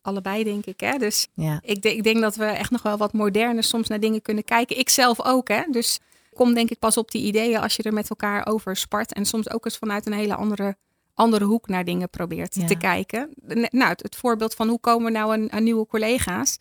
Allebei 0.03 0.45
denk 0.45 0.67
ik. 0.67 0.81
Hè? 0.81 0.99
Dus 0.99 1.29
Ja, 1.35 1.59
ik, 1.63 1.83
denk- 1.83 1.97
ik 1.97 2.03
denk 2.03 2.21
dat 2.21 2.37
we 2.37 2.45
echt 2.45 2.71
nog 2.71 2.83
wel 2.83 2.97
wat 2.97 3.13
moderner 3.13 3.65
soms 3.65 3.89
naar 3.89 4.01
dingen 4.01 4.23
kunnen 4.23 4.45
kijken. 4.45 4.79
Ik 4.79 4.89
zelf 4.89 5.21
ook. 5.25 5.49
Hè? 5.49 5.63
Dus 5.71 6.01
kom 6.35 6.55
denk 6.55 6.71
ik 6.71 6.79
pas 6.79 6.97
op 6.97 7.11
die 7.11 7.23
ideeën 7.23 7.61
als 7.61 7.77
je 7.77 7.83
er 7.83 7.93
met 7.93 8.11
elkaar 8.11 8.47
over 8.47 8.77
spart. 8.77 9.13
En 9.13 9.25
soms 9.27 9.51
ook 9.51 9.65
eens 9.65 9.77
vanuit 9.79 10.07
een 10.07 10.13
hele 10.13 10.35
andere, 10.35 10.77
andere 11.21 11.45
hoek 11.45 11.69
naar 11.69 11.85
dingen 11.85 12.11
probeert 12.11 12.55
Ja. 12.55 12.67
te 12.67 12.75
kijken. 12.77 13.31
Nou, 13.71 13.89
het, 13.89 14.03
het 14.03 14.17
voorbeeld 14.17 14.55
van 14.55 14.69
hoe 14.69 14.81
komen 14.81 15.05
we 15.13 15.19
nou 15.19 15.33
aan, 15.33 15.53
aan 15.53 15.63
nieuwe 15.65 15.87
collega's. 15.87 16.59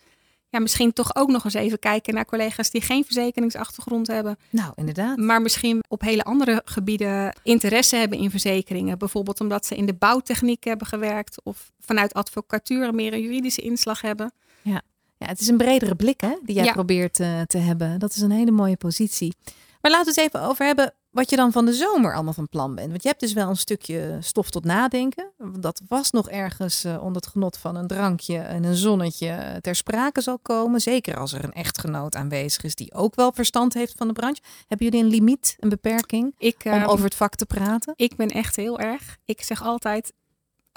Ja, 0.51 0.59
misschien 0.59 0.93
toch 0.93 1.15
ook 1.15 1.29
nog 1.29 1.43
eens 1.45 1.53
even 1.53 1.79
kijken 1.79 2.13
naar 2.13 2.25
collega's 2.25 2.69
die 2.71 2.81
geen 2.81 3.03
verzekeringsachtergrond 3.05 4.07
hebben. 4.07 4.37
nou 4.49 4.71
inderdaad. 4.75 5.17
Maar 5.17 5.41
misschien 5.41 5.83
op 5.87 6.01
hele 6.01 6.23
andere 6.23 6.61
gebieden 6.65 7.35
interesse 7.43 7.95
hebben 7.95 8.17
in 8.17 8.29
verzekeringen. 8.29 8.97
Bijvoorbeeld 8.97 9.41
omdat 9.41 9.65
ze 9.65 9.75
in 9.75 9.85
de 9.85 9.93
bouwtechniek 9.93 10.63
hebben 10.63 10.87
gewerkt. 10.87 11.43
Of 11.43 11.71
vanuit 11.79 12.13
advocatuur 12.13 12.95
meer 12.95 13.13
een 13.13 13.21
juridische 13.21 13.61
inslag 13.61 14.01
hebben. 14.01 14.31
Ja, 14.61 14.81
het 15.27 15.39
is 15.39 15.47
een 15.47 15.57
bredere 15.57 15.95
blik 15.95 16.21
hè, 16.21 16.35
die 16.43 16.55
jij 16.55 16.63
Ja. 16.65 16.71
probeert 16.71 17.19
eh, 17.19 17.41
te 17.41 17.57
hebben. 17.57 17.99
Dat 17.99 18.15
is 18.15 18.21
een 18.21 18.31
hele 18.31 18.51
mooie 18.51 18.77
positie. 18.77 19.33
Maar 19.81 19.91
laten 19.91 20.13
we 20.13 20.21
het 20.21 20.33
even 20.33 20.47
over 20.49 20.65
hebben 20.65 20.93
wat 21.11 21.29
je 21.29 21.35
dan 21.35 21.51
van 21.51 21.65
de 21.65 21.73
zomer 21.73 22.13
allemaal 22.13 22.33
van 22.33 22.49
plan 22.49 22.75
bent. 22.75 22.89
Want 22.89 23.01
je 23.01 23.07
hebt 23.07 23.19
dus 23.21 23.33
wel 23.33 23.49
een 23.49 23.57
stukje 23.57 24.17
stof 24.19 24.49
tot 24.49 24.63
nadenken. 24.63 25.31
Dat 25.59 25.81
was 25.87 26.11
nog 26.11 26.29
ergens 26.29 26.83
eh, 26.83 27.03
onder 27.03 27.21
het 27.21 27.31
genot 27.31 27.57
van 27.57 27.75
een 27.75 27.87
drankje 27.87 28.37
en 28.37 28.63
een 28.63 28.75
zonnetje 28.75 29.27
eh, 29.27 29.55
ter 29.55 29.75
sprake 29.75 30.21
zal 30.21 30.39
komen. 30.39 30.81
Zeker 30.81 31.17
als 31.17 31.33
er 31.33 31.43
een 31.43 31.53
echtgenoot 31.53 32.15
aanwezig 32.15 32.63
is 32.63 32.75
die 32.75 32.93
ook 32.93 33.15
wel 33.15 33.31
verstand 33.33 33.73
heeft 33.73 33.93
van 33.97 34.07
de 34.07 34.13
branche. 34.13 34.41
Hebben 34.67 34.87
jullie 34.87 35.03
een 35.03 35.11
limiet, 35.11 35.55
een 35.59 35.69
beperking 35.69 36.35
Ik, 36.37 36.61
om 36.63 36.71
eh, 36.71 36.89
over 36.89 37.05
het 37.05 37.15
vak 37.15 37.35
te 37.35 37.45
praten? 37.45 37.93
ik 37.95 38.15
ben 38.15 38.27
echt 38.27 38.55
heel 38.55 38.79
erg. 38.79 39.17
Ik 39.25 39.43
zeg 39.43 39.63
altijd. 39.63 40.13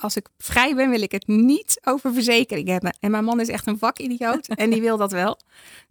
Als 0.03 0.17
ik 0.17 0.29
vrij 0.39 0.75
ben, 0.75 0.91
wil 0.91 1.03
ik 1.03 1.13
het 1.13 1.27
niet 1.27 1.81
over 1.85 2.13
verzekering 2.13 2.69
hebben. 2.69 2.97
En 3.01 3.11
mijn 3.11 3.25
man 3.25 3.41
is 3.41 3.49
echt 3.49 3.67
een 3.67 3.79
vakidioot 3.79 4.47
en 4.49 4.71
die 4.71 4.81
wil 4.81 4.97
dat 4.97 5.13
wel. 5.13 5.39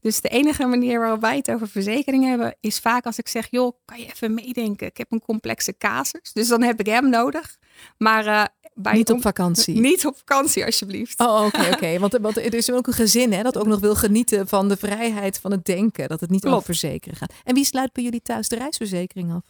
Dus 0.02 0.22
de 0.22 0.30
enige 0.30 0.66
manier 0.66 1.00
waarop 1.00 1.22
wij 1.22 1.38
het 1.38 1.52
over 1.52 1.68
verzekering 1.68 2.26
hebben, 2.26 2.56
is 2.60 2.80
vaak 2.80 3.06
als 3.06 3.18
ik 3.18 3.28
zeg: 3.28 3.48
joh, 3.50 3.78
kan 3.86 4.00
je 4.00 4.06
even 4.06 4.34
meedenken? 4.34 4.88
Ik 4.88 4.98
heb 4.98 5.12
een 5.12 5.22
complexe 5.22 5.78
casus, 5.78 6.34
dus 6.34 6.48
dan 6.48 6.62
heb 6.62 6.80
ik 6.80 6.86
hem 6.86 7.10
nodig. 7.10 7.58
Maar 7.98 8.26
eh, 8.26 8.44
bij 8.74 8.94
Niet 8.94 9.12
op 9.12 9.22
vakantie. 9.22 9.80
Niet 9.90 10.06
op 10.06 10.18
vakantie, 10.18 10.66
alsjeblieft. 10.66 11.20
Oh, 11.20 11.44
oké, 11.46 11.70
oké. 11.74 11.98
Want, 12.00 12.18
want 12.22 12.38
er 12.38 12.54
is 12.54 12.72
ook 12.72 12.88
een 12.88 12.94
gezin 12.94 13.34
hè, 13.34 13.44
dat 13.44 13.58
ook 13.58 13.68
nog 13.68 13.80
wil 13.80 13.96
genieten 13.96 14.48
van 14.48 14.68
de 14.68 14.78
vrijheid 14.78 15.40
van 15.40 15.52
het 15.52 15.66
denken. 15.66 16.10
Dat 16.10 16.20
het 16.20 16.30
niet 16.30 16.42
Klopt. 16.42 16.56
over 16.56 16.66
verzekeren 16.66 17.18
gaat. 17.18 17.34
En 17.44 17.54
wie 17.54 17.66
sluit 17.66 17.94
bij 17.94 18.04
jullie 18.04 18.22
thuis 18.22 18.48
de 18.48 18.56
reisverzekering 18.56 19.34
af? 19.34 19.44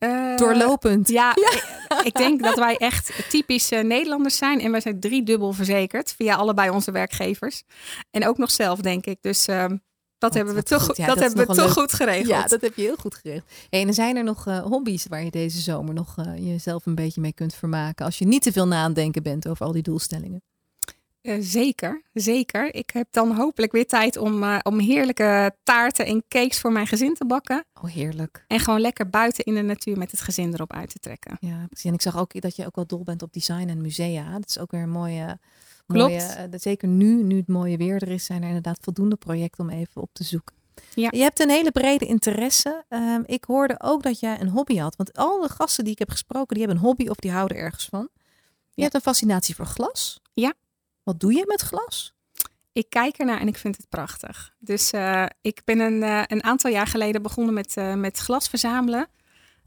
Eh, 0.00 0.36
Doorlopend. 0.36 1.08
Ja, 1.08 1.36
Ik, 1.36 2.00
ik 2.02 2.14
denk 2.14 2.42
dat 2.42 2.56
wij 2.56 2.76
echt 2.76 3.28
typisch 3.28 3.70
eh, 3.70 3.84
Nederlanders 3.84 4.36
zijn. 4.36 4.60
En 4.60 4.70
wij 4.70 4.80
zijn 4.80 5.00
driedubbel 5.00 5.52
verzekerd 5.52 6.14
via 6.16 6.34
allebei 6.34 6.70
onze 6.70 6.90
werkgevers. 6.90 7.62
En 8.10 8.26
ook 8.26 8.38
nog 8.38 8.50
zelf, 8.50 8.80
denk 8.80 9.06
ik. 9.06 9.18
Dus 9.20 9.46
ehm, 9.46 9.76
dat 10.18 10.34
hebben 10.34 10.54
we 10.54 10.62
toch, 10.62 10.82
goed. 10.82 10.96
Ja, 10.96 11.06
dat 11.06 11.18
hebben 11.18 11.46
we 11.46 11.54
toch 11.54 11.72
goed 11.72 11.92
geregeld. 11.92 12.28
Ja, 12.28 12.46
dat 12.46 12.60
heb 12.60 12.74
je 12.74 12.82
heel 12.82 12.96
goed 12.96 13.14
geregeld. 13.14 13.50
Hey, 13.70 13.80
en 13.80 13.88
er 13.88 13.94
zijn 13.94 14.16
er 14.16 14.24
nog 14.24 14.46
eh, 14.46 14.62
hobby's 14.62 15.06
waar 15.08 15.24
je 15.24 15.30
deze 15.30 15.60
zomer 15.60 15.94
nog 15.94 16.14
eh, 16.16 16.46
jezelf 16.52 16.86
een 16.86 16.94
beetje 16.94 17.20
mee 17.20 17.32
kunt 17.32 17.54
vermaken. 17.54 18.04
Als 18.04 18.18
je 18.18 18.26
niet 18.26 18.42
te 18.42 18.52
veel 18.52 18.66
na 18.66 18.82
aan 18.82 18.92
denken 18.92 19.22
bent 19.22 19.48
over 19.48 19.66
al 19.66 19.72
die 19.72 19.82
doelstellingen. 19.82 20.42
Eh, 21.22 21.36
zeker, 21.40 22.02
zeker. 22.12 22.74
Ik 22.74 22.90
heb 22.90 23.08
dan 23.10 23.34
hopelijk 23.34 23.72
weer 23.72 23.86
tijd 23.86 24.16
om, 24.16 24.42
eh, 24.42 24.58
om 24.62 24.78
heerlijke 24.78 25.54
taarten 25.62 26.06
en 26.06 26.24
cakes 26.28 26.60
voor 26.60 26.72
mijn 26.72 26.86
gezin 26.86 27.14
te 27.14 27.26
bakken. 27.26 27.64
Oh, 27.82 27.90
heerlijk. 27.90 28.44
En 28.46 28.60
gewoon 28.60 28.80
lekker 28.80 29.10
buiten 29.10 29.44
in 29.44 29.54
de 29.54 29.62
natuur 29.62 29.98
met 29.98 30.10
het 30.10 30.20
gezin 30.20 30.52
erop 30.54 30.72
uit 30.72 30.90
te 30.90 30.98
trekken. 30.98 31.36
Ja, 31.40 31.66
precies. 31.66 31.84
En 31.84 31.94
ik 31.94 32.02
zag 32.02 32.18
ook 32.18 32.40
dat 32.40 32.56
je 32.56 32.66
ook 32.66 32.74
wel 32.76 32.86
dol 32.86 33.02
bent 33.02 33.22
op 33.22 33.32
design 33.32 33.68
en 33.68 33.80
musea. 33.80 34.32
Dat 34.32 34.48
is 34.48 34.58
ook 34.58 34.70
weer 34.70 34.82
een 34.82 34.90
mooie... 34.90 35.38
Klopt. 35.86 36.10
mooie 36.10 36.20
eh, 36.20 36.44
zeker 36.50 36.88
nu, 36.88 37.22
nu 37.22 37.36
het 37.36 37.48
mooie 37.48 37.76
weer 37.76 37.94
er 38.02 38.08
is, 38.08 38.24
zijn 38.24 38.40
er 38.42 38.46
inderdaad 38.48 38.78
voldoende 38.80 39.16
projecten 39.16 39.64
om 39.64 39.70
even 39.70 40.02
op 40.02 40.10
te 40.12 40.24
zoeken. 40.24 40.54
Ja. 40.94 41.08
Je 41.12 41.22
hebt 41.22 41.40
een 41.40 41.50
hele 41.50 41.70
brede 41.70 42.06
interesse. 42.06 42.84
Ehm, 42.88 43.22
ik 43.26 43.44
hoorde 43.44 43.74
ook 43.78 44.02
dat 44.02 44.20
jij 44.20 44.40
een 44.40 44.48
hobby 44.48 44.76
had. 44.76 44.96
Want 44.96 45.16
al 45.16 45.40
de 45.40 45.48
gasten 45.48 45.84
die 45.84 45.92
ik 45.92 45.98
heb 45.98 46.10
gesproken, 46.10 46.56
die 46.56 46.64
hebben 46.64 46.76
een 46.82 46.88
hobby 46.88 47.08
of 47.08 47.16
die 47.16 47.30
houden 47.30 47.56
ergens 47.56 47.86
van. 47.86 48.08
Je 48.12 48.18
Ja. 48.74 48.82
hebt 48.82 48.94
een 48.94 49.00
fascinatie 49.00 49.54
voor 49.54 49.66
glas. 49.66 50.20
Ja. 50.34 50.52
Wat 51.02 51.20
doe 51.20 51.32
je 51.32 51.44
met 51.46 51.60
glas? 51.60 52.14
Ik 52.72 52.90
kijk 52.90 53.16
ernaar 53.18 53.40
en 53.40 53.48
ik 53.48 53.56
vind 53.56 53.76
het 53.76 53.88
prachtig. 53.88 54.54
Dus 54.58 54.90
eh, 54.90 55.26
ik 55.40 55.60
ben 55.64 55.80
een, 55.80 56.02
eh, 56.02 56.22
een 56.26 56.44
aantal 56.44 56.70
jaar 56.70 56.86
geleden 56.86 57.22
begonnen 57.22 57.54
met, 57.54 57.76
eh, 57.76 57.94
met 57.94 58.18
glas 58.18 58.48
verzamelen. 58.48 59.08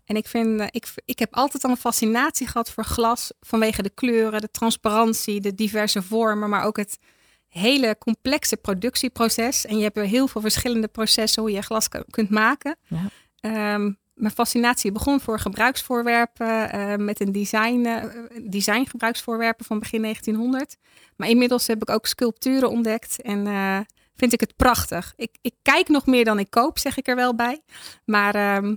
En 0.05 0.15
ik, 0.15 0.27
vind, 0.27 0.61
ik, 0.61 0.93
ik 1.05 1.19
heb 1.19 1.33
altijd 1.33 1.63
al 1.63 1.69
een 1.69 1.77
fascinatie 1.77 2.47
gehad 2.47 2.71
voor 2.71 2.85
glas. 2.85 3.31
Vanwege 3.39 3.81
de 3.81 3.89
kleuren, 3.89 4.41
de 4.41 4.51
transparantie, 4.51 5.41
de 5.41 5.55
diverse 5.55 6.01
vormen. 6.01 6.49
Maar 6.49 6.65
ook 6.65 6.77
het 6.77 6.99
hele 7.47 7.97
complexe 7.97 8.57
productieproces. 8.57 9.65
En 9.65 9.77
je 9.77 9.83
hebt 9.83 9.99
heel 9.99 10.27
veel 10.27 10.41
verschillende 10.41 10.87
processen 10.87 11.41
hoe 11.41 11.51
je 11.51 11.61
glas 11.61 11.87
kunt 12.09 12.29
maken. 12.29 12.77
Ja. 12.87 13.09
Ehm, 13.39 13.91
mijn 14.13 14.33
fascinatie 14.33 14.91
begon 14.91 15.19
voor 15.19 15.39
gebruiksvoorwerpen 15.39 16.71
eh, 16.71 16.95
met 16.95 17.19
een 17.19 17.31
design, 17.31 17.85
eh, 17.85 18.03
design 18.49 18.85
gebruiksvoorwerpen 18.85 19.65
van 19.65 19.79
begin 19.79 20.01
1900. 20.01 20.77
Maar 21.15 21.29
inmiddels 21.29 21.67
heb 21.67 21.81
ik 21.81 21.89
ook 21.89 22.05
sculpturen 22.05 22.69
ontdekt 22.69 23.21
en 23.21 23.47
eh, 23.47 23.79
vind 24.15 24.33
ik 24.33 24.39
het 24.39 24.55
prachtig. 24.55 25.13
Ik, 25.15 25.37
ik 25.41 25.53
kijk 25.61 25.87
nog 25.87 26.05
meer 26.05 26.25
dan 26.25 26.39
ik 26.39 26.49
koop, 26.49 26.79
zeg 26.79 26.97
ik 26.97 27.07
er 27.07 27.15
wel 27.15 27.35
bij. 27.35 27.61
Maar 28.05 28.35
ehm, 28.35 28.75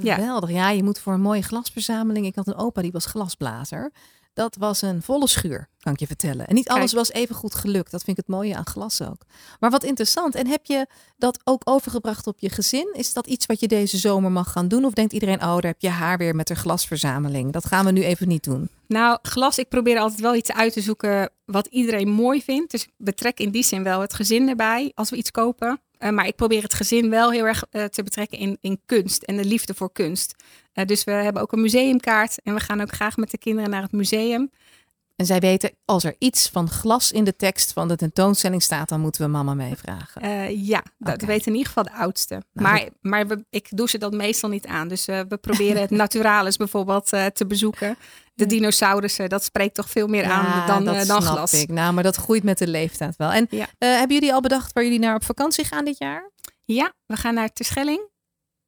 Ja. 0.00 0.14
Geweldig. 0.14 0.50
Ja. 0.50 0.70
je 0.70 0.82
moet 0.82 0.98
voor 0.98 1.12
een 1.12 1.20
mooie 1.20 1.42
glasverzameling. 1.42 2.26
Ik 2.26 2.34
had 2.34 2.46
een 2.46 2.56
opa 2.56 2.82
die 2.82 2.92
was 2.92 3.06
glasblazer. 3.06 3.92
Dat 4.32 4.56
was 4.56 4.82
een 4.82 5.02
volle 5.02 5.28
schuur, 5.28 5.68
kan 5.78 5.92
ik 5.92 5.98
je 5.98 6.06
vertellen. 6.06 6.46
En 6.46 6.54
niet 6.54 6.68
alles 6.68 6.92
was 6.92 7.12
even 7.12 7.34
goed 7.34 7.54
gelukt. 7.54 7.90
Dat 7.90 8.02
vind 8.02 8.18
ik 8.18 8.24
het 8.26 8.34
mooie 8.34 8.56
aan 8.56 8.66
glas 8.66 9.02
ook. 9.02 9.22
Maar 9.60 9.70
wat 9.70 9.84
interessant. 9.84 10.34
En 10.34 10.46
heb 10.46 10.66
je 10.66 10.86
dat 11.16 11.40
ook 11.44 11.62
overgebracht 11.64 12.26
op 12.26 12.38
je 12.38 12.50
gezin? 12.50 12.88
Is 12.92 13.12
dat 13.12 13.26
iets 13.26 13.46
wat 13.46 13.60
je 13.60 13.68
deze 13.68 13.96
zomer 13.96 14.32
mag 14.32 14.52
gaan 14.52 14.68
doen? 14.68 14.84
Of 14.84 14.92
denkt 14.92 15.12
iedereen, 15.12 15.42
oh, 15.42 15.52
daar 15.52 15.62
heb 15.62 15.80
je 15.80 15.88
haar 15.88 16.18
weer 16.18 16.34
met 16.34 16.48
haar 16.48 16.58
glasverzameling. 16.58 17.52
Dat 17.52 17.66
gaan 17.66 17.84
we 17.84 17.90
nu 17.90 18.02
even 18.04 18.28
niet 18.28 18.44
doen. 18.44 18.68
nou, 18.86 19.18
glas, 19.22 19.58
ik 19.58 19.68
probeer 19.68 19.98
altijd 19.98 20.20
wel 20.20 20.34
iets 20.34 20.52
uit 20.52 20.72
te 20.72 20.80
zoeken 20.80 21.30
wat 21.44 21.66
iedereen 21.66 22.08
mooi 22.08 22.42
vindt. 22.42 22.70
Dus 22.70 22.82
ik 22.82 22.90
betrek 22.96 23.40
in 23.40 23.50
die 23.50 23.64
zin 23.64 23.82
wel 23.82 24.00
het 24.00 24.14
gezin 24.14 24.48
erbij 24.48 24.92
als 24.94 25.10
we 25.10 25.16
iets 25.16 25.30
kopen. 25.30 25.80
Eh, 25.98 26.10
maar 26.10 26.26
ik 26.26 26.36
probeer 26.36 26.62
het 26.62 26.74
gezin 26.74 27.10
wel 27.10 27.30
heel 27.30 27.46
erg 27.46 27.64
eh, 27.70 27.84
te 27.84 28.02
betrekken 28.02 28.38
in, 28.38 28.58
in 28.60 28.80
kunst 28.86 29.22
en 29.22 29.36
de 29.36 29.44
liefde 29.44 29.74
voor 29.74 29.92
kunst. 29.92 30.34
Eh, 30.80 30.86
dus 30.86 31.04
we 31.04 31.10
hebben 31.10 31.42
ook 31.42 31.52
een 31.52 31.60
museumkaart 31.60 32.42
en 32.42 32.54
we 32.54 32.60
gaan 32.60 32.80
ook 32.80 32.92
graag 32.92 33.16
met 33.16 33.30
de 33.30 33.38
kinderen 33.38 33.70
naar 33.70 33.82
het 33.82 33.92
museum. 33.92 34.50
En 35.16 35.26
zij 35.26 35.38
weten, 35.40 35.70
als 35.84 36.04
er 36.04 36.14
iets 36.18 36.48
van 36.48 36.70
glas 36.70 37.12
in 37.12 37.24
de 37.24 37.36
tekst 37.36 37.72
van 37.72 37.88
de 37.88 37.96
tentoonstelling 37.96 38.62
staat, 38.62 38.88
dan 38.88 39.00
moeten 39.00 39.22
we 39.22 39.28
mama 39.28 39.54
meevragen. 39.54 40.22
Eh, 40.22 40.66
ja, 40.66 40.82
dat 40.98 41.22
weten 41.22 41.46
in 41.46 41.52
ieder 41.52 41.66
geval 41.66 41.84
de 41.84 41.92
oudste. 41.92 42.34
Nou, 42.52 42.68
maar 42.68 42.88
maar 43.00 43.26
we, 43.26 43.44
ik 43.50 43.66
doe 43.70 43.88
ze 43.88 43.98
dat 43.98 44.12
meestal 44.12 44.48
niet 44.50 44.66
aan. 44.66 44.88
Dus 44.88 45.06
eh, 45.08 45.20
we 45.28 45.36
proberen 45.36 45.80
het 45.80 45.90
Naturalis 46.02 46.56
bijvoorbeeld 46.56 47.06
te 47.08 47.44
bezoeken. 47.48 47.96
De 48.34 48.46
dinosaurussen, 48.46 49.28
dat 49.28 49.44
spreekt 49.44 49.74
toch 49.74 49.90
veel 49.90 50.06
meer 50.06 50.24
aan 50.24 50.66
dan, 50.66 50.84
dat 50.84 50.94
dan 51.06 51.22
snap 51.22 51.34
glas. 51.34 51.52
ik. 51.52 51.68
Nou, 51.70 51.92
maar 51.92 52.02
dat 52.02 52.16
groeit 52.16 52.42
met 52.42 52.58
de 52.58 52.66
leeftijd 52.68 53.16
wel. 53.16 53.32
En 53.32 53.46
Ja. 53.50 53.66
hebben 53.78 54.16
jullie 54.16 54.32
al 54.34 54.40
bedacht 54.40 54.72
waar 54.72 54.84
jullie 54.84 54.98
naar 54.98 55.14
op 55.14 55.24
vakantie 55.24 55.64
gaan 55.64 55.84
dit 55.84 55.98
jaar? 55.98 56.30
Ja, 56.64 56.92
we 57.06 57.16
gaan 57.16 57.34
naar 57.34 57.52
Terschelling. 57.52 58.09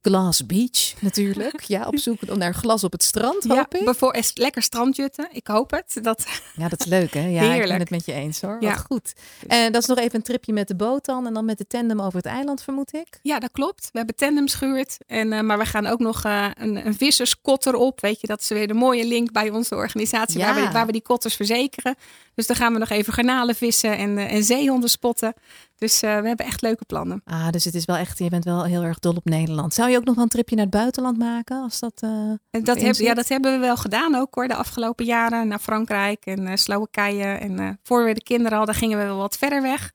Glass 0.03 0.47
Beach 0.47 0.93
natuurlijk. 1.01 1.63
Ja, 1.63 1.87
op 1.87 1.99
zoek 1.99 2.37
naar 2.37 2.55
glas 2.55 2.85
op 2.85 2.93
het 2.93 3.03
strand, 3.03 3.45
hoop 3.45 3.57
ja, 3.57 3.79
ik. 3.79 3.85
bijvoor- 3.85 4.15
is 4.15 4.31
lekker 4.35 4.63
strandjutten. 4.63 5.29
Ik 5.33 5.47
hoop 5.47 5.71
het. 5.71 5.99
Dat, 6.05 6.27
Ja, 6.57 6.69
dat 6.69 6.81
is 6.81 6.87
leuk 6.87 7.15
hè? 7.15 7.21
Ja, 7.21 7.27
ik 7.27 7.41
ben 7.41 7.51
Heerlijk. 7.51 7.79
het 7.79 7.91
met 7.91 8.05
je 8.07 8.13
eens 8.13 8.41
hoor. 8.41 8.57
Ja. 8.61 8.71
Wat 8.71 8.85
goed. 8.89 9.13
En 9.47 9.73
dat 9.73 9.83
is 9.83 9.89
nog 9.89 9.99
even 9.99 10.15
een 10.15 10.23
tripje 10.23 10.53
met 10.53 10.69
de 10.69 10.77
boot 10.77 11.05
dan. 11.05 11.27
En 11.27 11.35
dan 11.35 11.45
met 11.45 11.59
de 11.59 11.67
tandem 11.67 12.01
over 12.01 12.17
het 12.17 12.27
eiland, 12.27 12.63
vermoed 12.63 12.95
ik. 12.95 13.19
ja, 13.23 13.39
dat 13.39 13.51
klopt. 13.53 13.89
We 13.93 13.99
hebben 13.99 14.15
tandems 14.17 14.55
gehuurd. 14.55 14.97
En, 15.07 15.33
eh, 15.33 15.41
maar 15.41 15.59
we 15.59 15.65
gaan 15.67 15.87
ook 15.87 15.99
nog 16.01 16.25
eh, 16.25 16.47
een, 16.55 16.87
een 16.87 16.95
visserskotter 16.95 17.75
op. 17.75 18.01
Weet 18.01 18.21
je, 18.21 18.27
dat 18.27 18.41
is 18.41 18.49
weer 18.49 18.67
de 18.67 18.75
mooie 18.75 19.05
link 19.05 19.33
bij 19.33 19.51
onze 19.51 19.75
organisatie. 19.75 20.39
Ja. 20.39 20.55
Waar, 20.55 20.65
we, 20.67 20.73
waar 20.73 20.87
we 20.87 20.93
die 20.93 21.03
kotters 21.03 21.35
verzekeren. 21.35 21.95
Dus 22.35 22.47
dan 22.47 22.57
gaan 22.57 22.73
we 22.73 22.79
nog 22.79 22.91
even 22.91 23.13
garnalen 23.13 23.55
vissen 23.55 23.97
en, 23.97 24.19
eh, 24.19 24.33
en 24.33 24.45
zeehonden 24.45 24.91
spotten. 24.91 25.35
Dus 25.83 26.03
eh, 26.03 26.21
we 26.21 26.29
hebben 26.29 26.47
echt 26.47 26.63
leuke 26.63 26.85
plannen. 26.85 27.23
Ah, 27.25 27.49
dus 27.49 27.65
het 27.65 27.75
is 27.75 27.85
wel 27.85 27.97
echt, 27.97 28.19
je 28.19 28.29
bent 28.29 28.45
wel 28.45 28.65
heel 28.65 28.83
erg 28.83 28.99
dol 28.99 29.15
op 29.15 29.25
Nederland. 29.25 29.75
Zou 29.75 29.91
je 29.91 29.97
ook 29.97 30.05
nog 30.05 30.15
wel 30.15 30.25
een 30.25 30.31
tripje 30.31 30.57
naar 30.57 30.65
het 30.65 30.75
buitenland 30.75 31.19
maken? 31.19 31.63
Als 31.63 31.81
dat, 31.81 32.03
eh, 32.03 32.63
dat, 32.63 32.81
heb, 32.81 32.95
ja, 32.95 33.15
dat 33.15 33.29
hebben 33.29 33.53
we 33.53 33.59
wel 33.59 33.77
gedaan 33.77 34.15
ook 34.15 34.35
hoor, 34.35 34.49
de 34.49 34.55
afgelopen 34.55 35.05
jaren. 35.05 35.49
Naar 35.49 35.59
Frankrijk 35.59 36.27
en 36.27 36.47
eh, 36.47 36.57
Slowakije. 36.57 37.25
En 37.25 37.79
voor 37.83 38.05
we 38.05 38.15
de 38.15 38.23
kinderen 38.23 38.59
hadden, 38.59 38.75
gingen 38.75 38.99
we 38.99 39.05
wel 39.05 39.17
wat 39.17 39.37
verder 39.37 39.63
weg. 39.63 39.93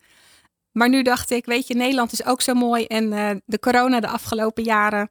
Maar 0.71 0.89
nu 0.89 1.01
dacht 1.01 1.31
ik, 1.31 1.45
weet 1.45 1.67
je, 1.67 1.73
Nederland 1.73 2.11
is 2.11 2.25
ook 2.25 2.41
zo 2.41 2.53
mooi. 2.53 2.85
En 2.85 3.09
de 3.45 3.59
corona 3.59 3.99
de 3.99 4.07
afgelopen 4.07 4.63
jaren, 4.63 5.09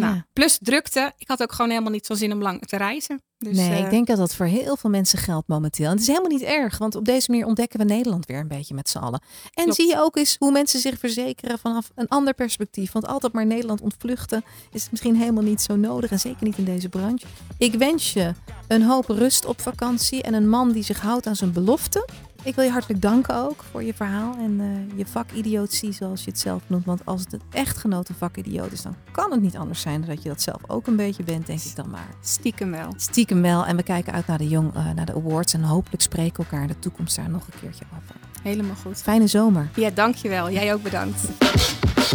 Nou, 0.00 0.14
Ja. 0.14 0.26
plus 0.32 0.58
drukte. 0.62 1.12
Ik 1.18 1.28
had 1.28 1.42
ook 1.42 1.52
gewoon 1.52 1.70
helemaal 1.70 1.92
niet 1.92 2.06
zo 2.06 2.14
zin 2.14 2.32
om 2.32 2.42
lang 2.42 2.66
te 2.66 2.76
reizen. 2.76 3.22
Dus, 3.38 3.56
nee, 3.56 3.70
eh, 3.70 3.84
ik 3.84 3.90
denk 3.90 4.06
dat 4.06 4.16
dat 4.16 4.34
voor 4.34 4.46
heel 4.46 4.76
veel 4.76 4.90
mensen 4.90 5.18
geldt 5.18 5.48
momenteel. 5.48 5.84
En 5.86 5.90
het 5.92 6.00
is 6.00 6.06
helemaal 6.06 6.30
niet 6.30 6.42
erg, 6.42 6.78
want 6.78 6.94
op 6.94 7.04
deze 7.04 7.30
manier 7.30 7.46
ontdekken 7.46 7.78
we 7.78 7.84
Nederland 7.84 8.26
weer 8.26 8.38
een 8.38 8.48
beetje 8.48 8.74
met 8.74 8.88
z'n 8.88 8.98
allen. 8.98 9.20
En 9.54 9.62
Klopt. 9.62 9.74
zie 9.74 9.88
je 9.88 10.00
ook 10.02 10.16
eens 10.16 10.36
hoe 10.38 10.52
mensen 10.52 10.80
zich 10.80 10.98
verzekeren 10.98 11.58
vanaf 11.58 11.90
een 11.94 12.08
ander 12.08 12.34
perspectief. 12.34 12.92
Want 12.92 13.06
altijd 13.06 13.32
maar 13.32 13.46
Nederland 13.46 13.80
ontvluchten 13.80 14.44
is 14.72 14.88
misschien 14.90 15.16
helemaal 15.16 15.42
niet 15.42 15.62
zo 15.62 15.76
nodig. 15.76 16.10
En 16.10 16.18
zeker 16.20 16.44
niet 16.46 16.58
in 16.58 16.64
deze 16.64 16.88
branche. 16.88 17.26
Ik 17.58 17.74
wens 17.74 18.12
je 18.12 18.32
een 18.68 18.82
hoop 18.82 19.08
rust 19.08 19.44
op 19.44 19.60
vakantie 19.60 20.22
en 20.22 20.34
een 20.34 20.48
man 20.48 20.72
die 20.72 20.82
zich 20.82 21.00
houdt 21.00 21.26
aan 21.26 21.36
zijn 21.36 21.52
beloften. 21.52 22.04
Ik 22.42 22.54
wil 22.54 22.64
je 22.64 22.70
hartelijk 22.70 23.02
danken 23.02 23.36
ook 23.36 23.64
voor 23.70 23.82
je 23.82 23.94
verhaal 23.94 24.36
en 24.38 24.60
eh, 24.60 24.98
je 24.98 25.06
vakidiotie, 25.06 25.92
zoals 25.92 26.24
je 26.24 26.30
het 26.30 26.40
zelf 26.40 26.62
noemt. 26.66 26.84
Want 26.84 27.00
als 27.04 27.20
het 27.20 27.32
een 27.32 27.40
echtgenoten 27.52 28.14
vakidioot 28.14 28.72
is, 28.72 28.82
dan 28.82 28.96
kan 29.12 29.30
het 29.30 29.40
niet 29.40 29.56
anders 29.56 29.80
zijn 29.80 30.00
dan 30.00 30.08
dat 30.08 30.22
je 30.22 30.28
dat 30.28 30.42
zelf 30.42 30.60
ook 30.66 30.86
een 30.86 30.96
beetje 30.96 31.22
bent, 31.22 31.46
denk 31.46 31.60
ik 31.60 31.76
dan 31.76 31.90
maar. 31.90 32.08
stiekem 32.20 32.70
wel. 32.70 32.92
Stiekem 32.96 33.42
wel. 33.42 33.66
En 33.66 33.76
we 33.76 33.82
kijken 33.82 34.12
uit 34.12 34.26
naar 34.26 34.38
de, 34.38 34.48
jong, 34.48 34.74
eh, 34.74 34.90
naar 34.94 35.06
de 35.06 35.14
awards. 35.14 35.54
En 35.54 35.62
hopelijk 35.62 36.02
spreken 36.02 36.36
we 36.36 36.42
elkaar 36.42 36.62
in 36.62 36.68
de 36.68 36.78
toekomst 36.78 37.16
daar 37.16 37.30
nog 37.30 37.42
een 37.46 37.60
keertje 37.60 37.84
over. 37.96 38.14
Helemaal 38.42 38.76
goed. 38.82 39.02
Fijne 39.02 39.26
zomer. 39.26 39.68
Ja, 39.74 39.90
dankjewel. 39.90 40.50
Jij 40.50 40.74
ook 40.74 40.82
bedankt. 40.82 41.20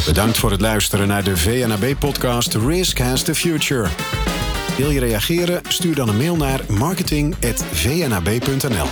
Bedankt 0.06 0.38
voor 0.38 0.52
het 0.52 0.62
luisteren 0.62 1.08
naar 1.08 1.24
de 1.24 1.38
VNAB-podcast 1.38 2.54
Risk 2.54 2.98
Has 2.98 3.24
the 3.24 3.36
Future. 3.36 3.90
Wil 4.78 4.90
je 4.90 5.00
reageren? 5.00 5.62
Stuur 5.68 5.96
dan 5.96 6.10
een 6.10 6.18
mail 6.18 6.36
naar 6.36 6.62
marketing.vnab.nl. 6.68 8.88